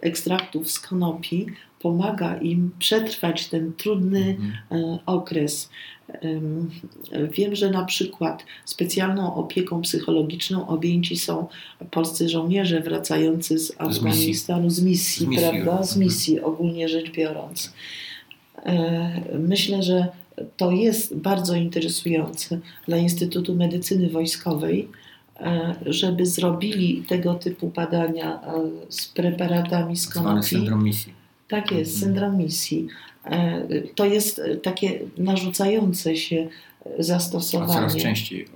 ekstraktów 0.00 0.70
z 0.70 0.80
konopi 0.80 1.46
pomaga 1.80 2.36
im 2.36 2.70
przetrwać 2.78 3.46
ten 3.46 3.72
trudny 3.72 4.36
Mhm. 4.38 4.52
e, 4.84 4.98
okres. 5.06 5.70
Em, 6.08 6.70
Wiem, 7.32 7.54
że 7.56 7.70
na 7.70 7.84
przykład 7.84 8.44
specjalną 8.64 9.34
opieką 9.34 9.82
psychologiczną 9.82 10.66
objęci 10.68 11.16
są 11.16 11.46
polscy 11.90 12.28
żołnierze 12.28 12.80
wracający 12.80 13.58
z 13.58 13.72
Afganistanu, 13.78 14.70
z 14.70 14.82
misji, 14.82 15.26
Z 15.26 15.28
misji, 15.28 15.42
prawda? 15.42 15.82
Z 15.82 15.92
mhm. 15.92 16.06
misji 16.06 16.40
ogólnie 16.40 16.88
rzecz 16.88 17.10
biorąc. 17.10 17.72
E, 18.66 19.38
Myślę, 19.38 19.82
że 19.82 20.06
to 20.56 20.70
jest 20.70 21.16
bardzo 21.16 21.54
interesujące 21.54 22.60
dla 22.88 22.96
Instytutu 22.96 23.54
Medycyny 23.54 24.08
Wojskowej, 24.08 24.88
e, 24.88 25.03
żeby 25.86 26.26
zrobili 26.26 27.02
tego 27.08 27.34
typu 27.34 27.68
badania 27.68 28.40
e, 28.42 28.70
z 28.88 29.08
preparatami 29.08 29.96
z 29.96 30.04
Tak 30.08 30.14
konopi. 30.14 30.46
syndrom 30.48 30.84
misji. 30.84 31.12
Tak 31.48 31.72
jest, 31.72 31.94
Mhm. 31.94 32.00
syndrom 32.14 32.36
misji. 32.38 32.86
E, 33.24 33.66
To 33.94 34.04
jest 34.04 34.38
e, 34.38 34.56
takie 34.56 34.98
narzucające 35.18 36.16
się 36.16 36.36
e, 36.36 36.48
A 36.84 36.90
coraz 36.90 37.06
zastosowanie. 37.06 38.00
częściej 38.00 38.42
e, 38.42 38.46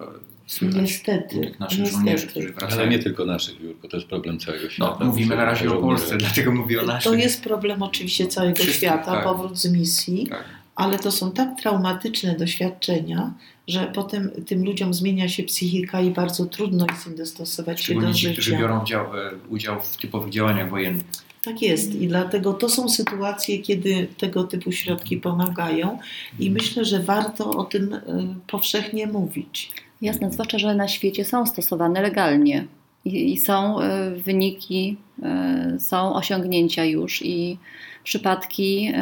słychać 0.46 0.82
Niestety, 0.82 1.36
u 1.38 1.40
tych 1.40 1.60
naszych 1.60 1.78
niestety. 1.78 1.96
żołnierzy, 1.98 2.26
którzy 2.26 2.52
wracają. 2.52 2.80
Ale 2.80 2.90
nie 2.90 2.98
tylko 2.98 3.24
naszych, 3.24 3.60
Jurko, 3.60 3.88
to 3.88 3.96
jest 3.96 4.08
problem 4.08 4.38
całego 4.38 4.70
świata. 4.70 4.96
No, 5.00 5.06
mówimy 5.06 5.36
na 5.36 5.44
razie 5.44 5.70
o 5.72 5.76
Polsce, 5.80 6.16
dlatego 6.16 6.52
mówię 6.52 6.82
o 6.82 6.86
naszych. 6.86 7.12
To 7.12 7.18
jest 7.18 7.42
problem 7.44 7.82
oczywiście 7.82 8.26
całego 8.26 8.54
Wszystkich, 8.56 8.76
świata, 8.76 9.12
tak. 9.12 9.24
powrót 9.24 9.58
z 9.58 9.72
misji, 9.72 10.26
Tak. 10.30 10.44
Ale 10.78 10.98
to 10.98 11.12
są 11.12 11.32
tak 11.32 11.60
traumatyczne 11.60 12.36
doświadczenia, 12.36 13.32
że 13.68 13.92
potem 13.94 14.30
tym 14.46 14.64
ludziom 14.64 14.94
zmienia 14.94 15.28
się 15.28 15.42
psychika 15.42 16.00
i 16.00 16.10
bardzo 16.10 16.46
trudno 16.46 16.86
jest 16.90 17.06
im 17.06 17.16
dostosować 17.16 17.80
się 17.80 18.00
do 18.00 18.12
ci, 18.12 18.32
którzy 18.32 18.42
życia. 18.42 18.58
biorą 18.58 18.84
dział, 18.84 19.16
e, 19.16 19.30
udział 19.48 19.80
w 19.80 19.96
typowych 19.96 20.30
działaniach 20.30 20.70
wojennych. 20.70 21.04
Tak 21.44 21.62
jest 21.62 21.94
i 21.94 22.08
dlatego 22.08 22.52
to 22.52 22.68
są 22.68 22.88
sytuacje, 22.88 23.58
kiedy 23.58 24.06
tego 24.18 24.44
typu 24.44 24.72
środki 24.72 25.16
pomagają 25.16 25.98
i 26.38 26.50
myślę, 26.50 26.84
że 26.84 27.00
warto 27.00 27.50
o 27.50 27.64
tym 27.64 27.94
e, 27.94 28.00
powszechnie 28.46 29.06
mówić. 29.06 29.70
Jasne, 30.02 30.32
zwłaszcza, 30.32 30.58
że 30.58 30.74
na 30.74 30.88
świecie 30.88 31.24
są 31.24 31.46
stosowane 31.46 32.02
legalnie 32.02 32.66
i, 33.04 33.32
i 33.32 33.38
są 33.38 33.80
e, 33.80 34.10
wyniki, 34.10 34.96
e, 35.22 35.76
są 35.80 36.14
osiągnięcia 36.14 36.84
już 36.84 37.22
i 37.22 37.58
przypadki 38.04 38.92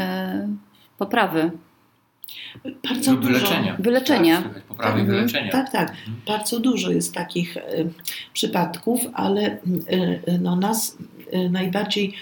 poprawy, 0.98 1.50
Bardzo 2.88 3.10
Lub 3.12 3.20
dużo. 3.20 3.32
wyleczenia. 3.34 3.76
Wyleczenia. 3.78 4.42
Tak, 4.42 4.62
poprawy 4.62 5.00
Mhm. 5.00 5.06
wyleczenia. 5.18 5.52
Tak, 5.52 5.72
tak. 5.72 5.90
Mhm. 5.90 6.16
Bardzo 6.26 6.60
dużo 6.60 6.90
jest 6.90 7.14
takich 7.14 7.56
e, 7.56 7.62
przypadków, 8.32 9.00
ale 9.14 9.42
e, 9.42 9.58
e, 10.26 10.38
no, 10.38 10.56
nas 10.56 10.98
e, 11.32 11.48
najbardziej 11.48 12.12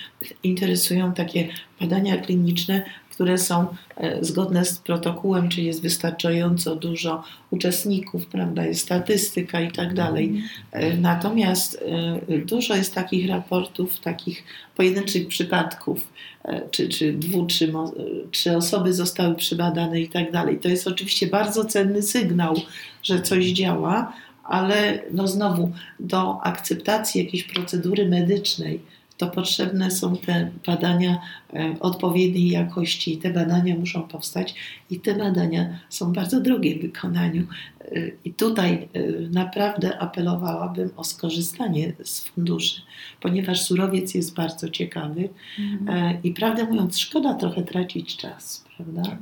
interesują 0.42 1.12
takie 1.14 1.48
badania 1.80 2.16
kliniczne, 2.16 2.84
które 3.14 3.38
są 3.38 3.66
e, 3.96 4.24
zgodne 4.24 4.64
z 4.64 4.78
protokołem, 4.78 5.48
czyli 5.48 5.66
jest 5.66 5.82
wystarczająco 5.82 6.76
dużo 6.76 7.22
uczestników, 7.50 8.26
prawda, 8.26 8.66
jest 8.66 8.80
statystyka 8.80 9.60
i 9.60 9.72
tak 9.72 9.94
dalej. 9.94 10.42
E, 10.72 10.96
Natomiast 10.96 11.84
e, 12.28 12.38
dużo 12.38 12.76
jest 12.76 12.94
takich 12.94 13.28
raportów, 13.28 14.00
takich 14.00 14.44
pojedynczych 14.76 15.28
przypadków, 15.28 16.08
czy, 16.70 16.88
czy 16.88 17.12
dwu, 17.12 17.42
e, 17.42 17.46
trzy 18.30 18.56
osoby 18.56 18.92
zostały 18.92 19.34
przybadane 19.34 20.00
i 20.00 20.08
tak 20.08 20.32
dalej. 20.32 20.58
To 20.58 20.68
jest 20.68 20.88
oczywiście 20.88 21.26
bardzo 21.26 21.64
cenny 21.64 22.02
sygnał, 22.02 22.54
że 23.02 23.22
coś 23.22 23.44
działa, 23.44 24.12
ale 24.44 25.02
no 25.10 25.28
znowu 25.28 25.72
do 26.00 26.40
akceptacji 26.42 27.24
jakiejś 27.24 27.44
procedury 27.44 28.08
medycznej 28.08 28.80
to 29.18 29.26
potrzebne 29.26 29.90
są 29.90 30.16
te 30.16 30.50
badania 30.66 31.20
e, 31.52 31.76
odpowiedniej 31.80 32.48
jakości 32.48 33.14
i 33.14 33.18
te 33.18 33.30
badania 33.30 33.74
muszą 33.76 34.02
powstać 34.02 34.54
i 34.90 35.00
te 35.00 35.14
badania 35.14 35.78
są 35.88 36.12
bardzo 36.12 36.40
drogie 36.40 36.78
w 36.78 36.82
wykonaniu. 36.82 37.46
E, 37.80 37.86
I 38.24 38.32
tutaj 38.34 38.88
e, 38.92 39.00
naprawdę 39.30 39.98
apelowałabym 39.98 40.90
o 40.96 41.04
skorzystanie 41.04 41.92
z 42.04 42.20
funduszy, 42.24 42.82
ponieważ 43.20 43.62
surowiec 43.62 44.14
jest 44.14 44.34
bardzo 44.34 44.68
ciekawy 44.68 45.28
Mhm. 45.58 46.22
i 46.22 46.30
prawdę 46.32 46.64
mówiąc, 46.64 46.98
szkoda 46.98 47.34
trochę 47.34 47.62
tracić 47.62 48.16
czas, 48.16 48.64
prawda? 48.76 49.02
Tak. 49.02 49.18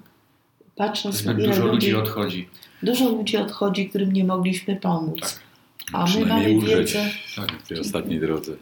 Patrząc 0.76 1.16
Zbyt 1.16 1.38
ile 1.38 1.48
dużo 1.48 1.66
ludzi 1.66 1.72
ludzi, 1.72 1.94
odchodzi. 1.94 2.48
dużo 2.82 3.08
ludzi 3.08 3.36
odchodzi, 3.36 3.88
którym 3.88 4.12
nie 4.12 4.24
mogliśmy 4.24 4.76
pomóc. 4.76 5.20
Tak. 5.20 5.41
A 5.92 6.00
my 6.00 6.06
Przynajmniej 6.06 6.54
mamy 6.56 6.72
ulżyć 6.72 6.92
wiedzę, 6.94 7.10
Tak. 7.36 7.62
w 7.62 7.68
tej 7.68 7.78
ostatniej 7.80 8.20
drodze. 8.20 8.52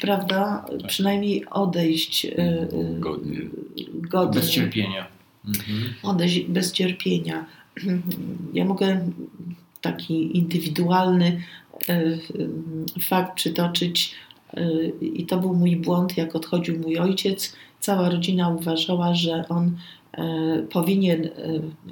prawda, 0.00 0.66
przynajmniej 0.86 1.46
odejść 1.50 2.24
e, 2.24 2.30
e, 2.38 2.68
Godnie. 3.00 3.40
godnie. 3.92 4.40
Bez 4.40 4.50
cierpienia. 4.50 5.06
Mhm. 5.48 5.94
odejść 6.02 6.40
bez 6.40 6.72
cierpienia. 6.72 7.46
Ja 8.54 8.64
mogę 8.64 9.10
taki 9.80 10.36
indywidualny 10.38 11.42
e, 11.88 12.02
fakt 13.00 13.34
przytoczyć 13.36 14.14
i 15.00 15.26
to 15.26 15.38
był 15.38 15.54
mój 15.54 15.76
błąd, 15.76 16.16
jak 16.16 16.36
odchodził 16.36 16.78
mój 16.78 16.98
ojciec. 16.98 17.56
Cała 17.80 18.10
rodzina 18.10 18.48
uważała, 18.48 19.14
że 19.14 19.44
on 19.48 19.76
powinien 20.72 21.24
e, 21.24 21.30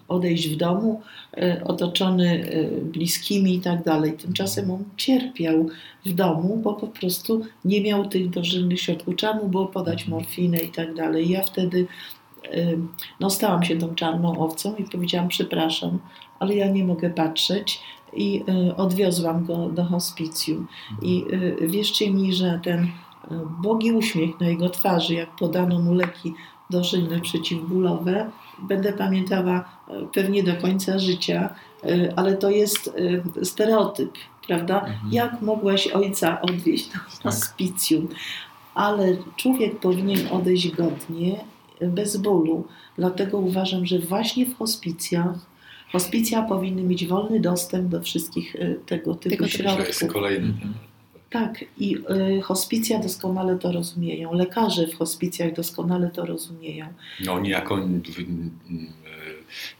odejść 0.08 0.48
w 0.48 0.56
domu, 0.56 1.02
e, 1.36 1.64
otoczony 1.64 2.48
e, 2.50 2.80
bliskimi 2.80 3.54
i 3.54 3.60
tak 3.60 3.84
dalej. 3.84 4.12
Tymczasem 4.12 4.70
on 4.70 4.84
cierpiał 4.96 5.66
w 6.06 6.12
domu, 6.12 6.60
bo 6.64 6.74
po 6.74 6.86
prostu 6.86 7.42
nie 7.64 7.80
miał 7.80 8.08
tych 8.08 8.30
dożylnych 8.30 8.80
środków. 8.80 9.16
Trzeba 9.16 9.34
mu 9.34 9.48
było 9.48 9.66
podać 9.66 10.08
morfinę 10.08 10.58
i 10.58 10.68
tak 10.68 10.94
dalej. 10.94 11.28
Ja 11.28 11.42
wtedy 11.42 11.86
e, 12.52 12.66
no, 13.20 13.30
stałam 13.30 13.62
się 13.64 13.78
tą 13.78 13.94
czarną 13.94 14.38
owcą 14.38 14.76
i 14.76 14.84
powiedziałam 14.84 15.28
przepraszam, 15.28 15.98
ale 16.38 16.54
ja 16.54 16.70
nie 16.70 16.84
mogę 16.84 17.10
patrzeć 17.10 17.80
i 18.16 18.42
e, 18.48 18.76
odwiozłam 18.76 19.44
go 19.44 19.68
do 19.68 19.84
hospicjum. 19.84 20.66
I 21.02 21.24
e, 21.62 21.66
wierzcie 21.68 22.10
mi, 22.10 22.32
że 22.32 22.60
ten 22.64 22.80
e, 22.80 22.88
błogi 23.62 23.92
uśmiech 23.92 24.40
na 24.40 24.48
jego 24.48 24.70
twarzy, 24.70 25.14
jak 25.14 25.36
podano 25.36 25.78
mu 25.78 25.94
leki 25.94 26.34
dożylne 26.70 27.20
przeciwbólowe, 27.20 28.30
będę 28.62 28.92
pamiętała 28.92 29.64
e, 29.88 29.92
pewnie 30.14 30.42
do 30.42 30.56
końca 30.56 30.98
życia, 30.98 31.54
e, 31.84 32.12
ale 32.16 32.36
to 32.36 32.50
jest 32.50 32.94
e, 33.40 33.44
stereotyp, 33.44 34.12
prawda? 34.46 34.80
Mhm. 34.80 35.12
Jak 35.12 35.42
mogłaś 35.42 35.86
ojca 35.86 36.40
odwieźć 36.40 36.90
do 36.92 36.98
hospicjum? 37.22 38.08
Ale 38.74 39.16
człowiek 39.36 39.80
powinien 39.80 40.28
odejść 40.30 40.70
godnie, 40.70 41.44
bez 41.80 42.16
bólu. 42.16 42.64
Dlatego 42.98 43.38
uważam, 43.38 43.86
że 43.86 43.98
właśnie 43.98 44.46
w 44.46 44.56
hospicjach 44.58 45.34
hospicja 45.92 46.42
powinny 46.42 46.82
mieć 46.82 47.06
wolny 47.06 47.40
dostęp 47.40 47.88
do 47.88 48.02
wszystkich 48.02 48.56
tego 48.86 49.14
typu 49.14 49.30
Tego 49.30 49.48
typu 49.48 49.64
To 49.64 49.78
jest 49.78 49.98
środków. 49.98 50.12
kolejny 50.14 50.46
Mhm. 50.46 50.60
temat. 50.74 50.85
Tak, 51.30 51.64
i 51.78 51.96
y, 52.38 52.42
hospicja 52.42 52.98
doskonale 52.98 53.58
to 53.58 53.72
rozumieją. 53.72 54.32
Lekarze 54.32 54.86
w 54.86 54.94
hospicjach 54.94 55.54
doskonale 55.54 56.10
to 56.10 56.26
rozumieją. 56.26 56.86
No 57.24 57.32
oni 57.32 57.48
jako 57.48 57.88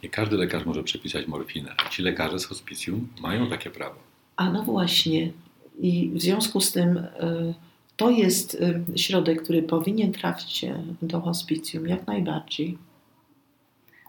nie 0.03 0.09
każdy 0.11 0.37
lekarz 0.37 0.65
może 0.65 0.83
przepisać 0.83 1.27
morfinę, 1.27 1.75
a 1.87 1.89
ci 1.89 2.03
lekarze 2.03 2.39
z 2.39 2.45
hospicjum 2.45 3.09
mają 3.21 3.51
takie 3.51 3.71
prawo. 3.71 3.97
A 4.37 4.51
no 4.51 4.63
właśnie. 4.63 5.33
I 5.81 6.11
w 6.15 6.23
związku 6.23 6.61
z 6.61 6.73
tym 6.73 6.97
y, 6.97 7.55
to 7.97 8.11
jest 8.11 8.55
y, 8.55 8.99
środek, 8.99 9.43
który 9.43 9.63
powinien 9.63 10.13
trafić 10.13 10.65
do 11.03 11.21
hospicjum 11.21 11.87
jak 11.87 12.07
najbardziej. 12.07 12.79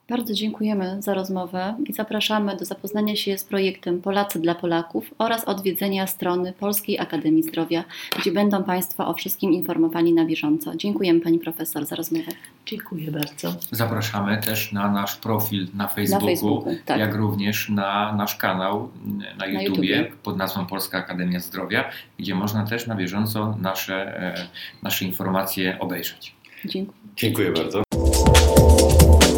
Bardzo 0.10 0.34
dziękujemy 0.34 1.02
za 1.02 1.14
rozmowę 1.14 1.76
i 1.86 1.94
zapraszamy 1.94 2.58
do 2.58 2.66
zapoznania 2.66 3.16
się 3.16 3.38
z 3.38 3.44
projektem 3.44 4.02
Polacy 4.02 4.40
dla 4.40 4.56
Polaków 4.56 5.14
oraz 5.18 5.46
odwiedzenia 5.46 6.08
strony 6.08 6.54
Polskiej 6.54 7.00
Akademii 7.00 7.44
Zdrowia, 7.44 7.84
gdzie 8.20 8.32
będą 8.32 8.64
Państwo 8.64 9.08
o 9.08 9.14
wszystkim 9.14 9.54
informowani 9.54 10.14
na 10.14 10.26
bieżąco. 10.26 10.76
Dziękujemy 10.76 11.20
Pani 11.20 11.40
Profesor 11.40 11.86
za 11.86 11.96
rozmowę. 11.96 12.32
Dziękuję 12.66 13.12
bardzo. 13.12 13.54
Zapraszamy 13.72 14.38
też 14.38 14.72
na 14.72 14.92
nasz 14.92 15.16
profil 15.16 15.68
na 15.74 15.88
Facebooku, 15.88 16.26
na 16.26 16.32
Facebooku 16.32 16.76
tak. 16.86 17.00
jak 17.00 17.16
również 17.16 17.70
na 17.70 18.14
nasz 18.14 18.36
kanał 18.36 18.90
na 19.38 19.46
YouTubie, 19.46 19.54
na 19.54 19.62
YouTubie 19.62 20.12
pod 20.24 20.38
nazwą 20.38 20.66
Polska 20.66 20.98
Akademia 20.98 21.40
Zdrowia, 21.40 21.90
gdzie 22.20 22.36
można 22.36 22.66
też 22.66 22.88
na 22.88 22.96
bieżąco 22.96 23.58
nasze, 23.62 24.22
e, 24.22 24.48
nasze 24.84 25.06
informacje 25.06 25.80
obejrzeć. 25.80 26.36
Dziękuję. 26.66 26.98
Dziękuję 27.16 27.52
bardzo. 27.52 27.84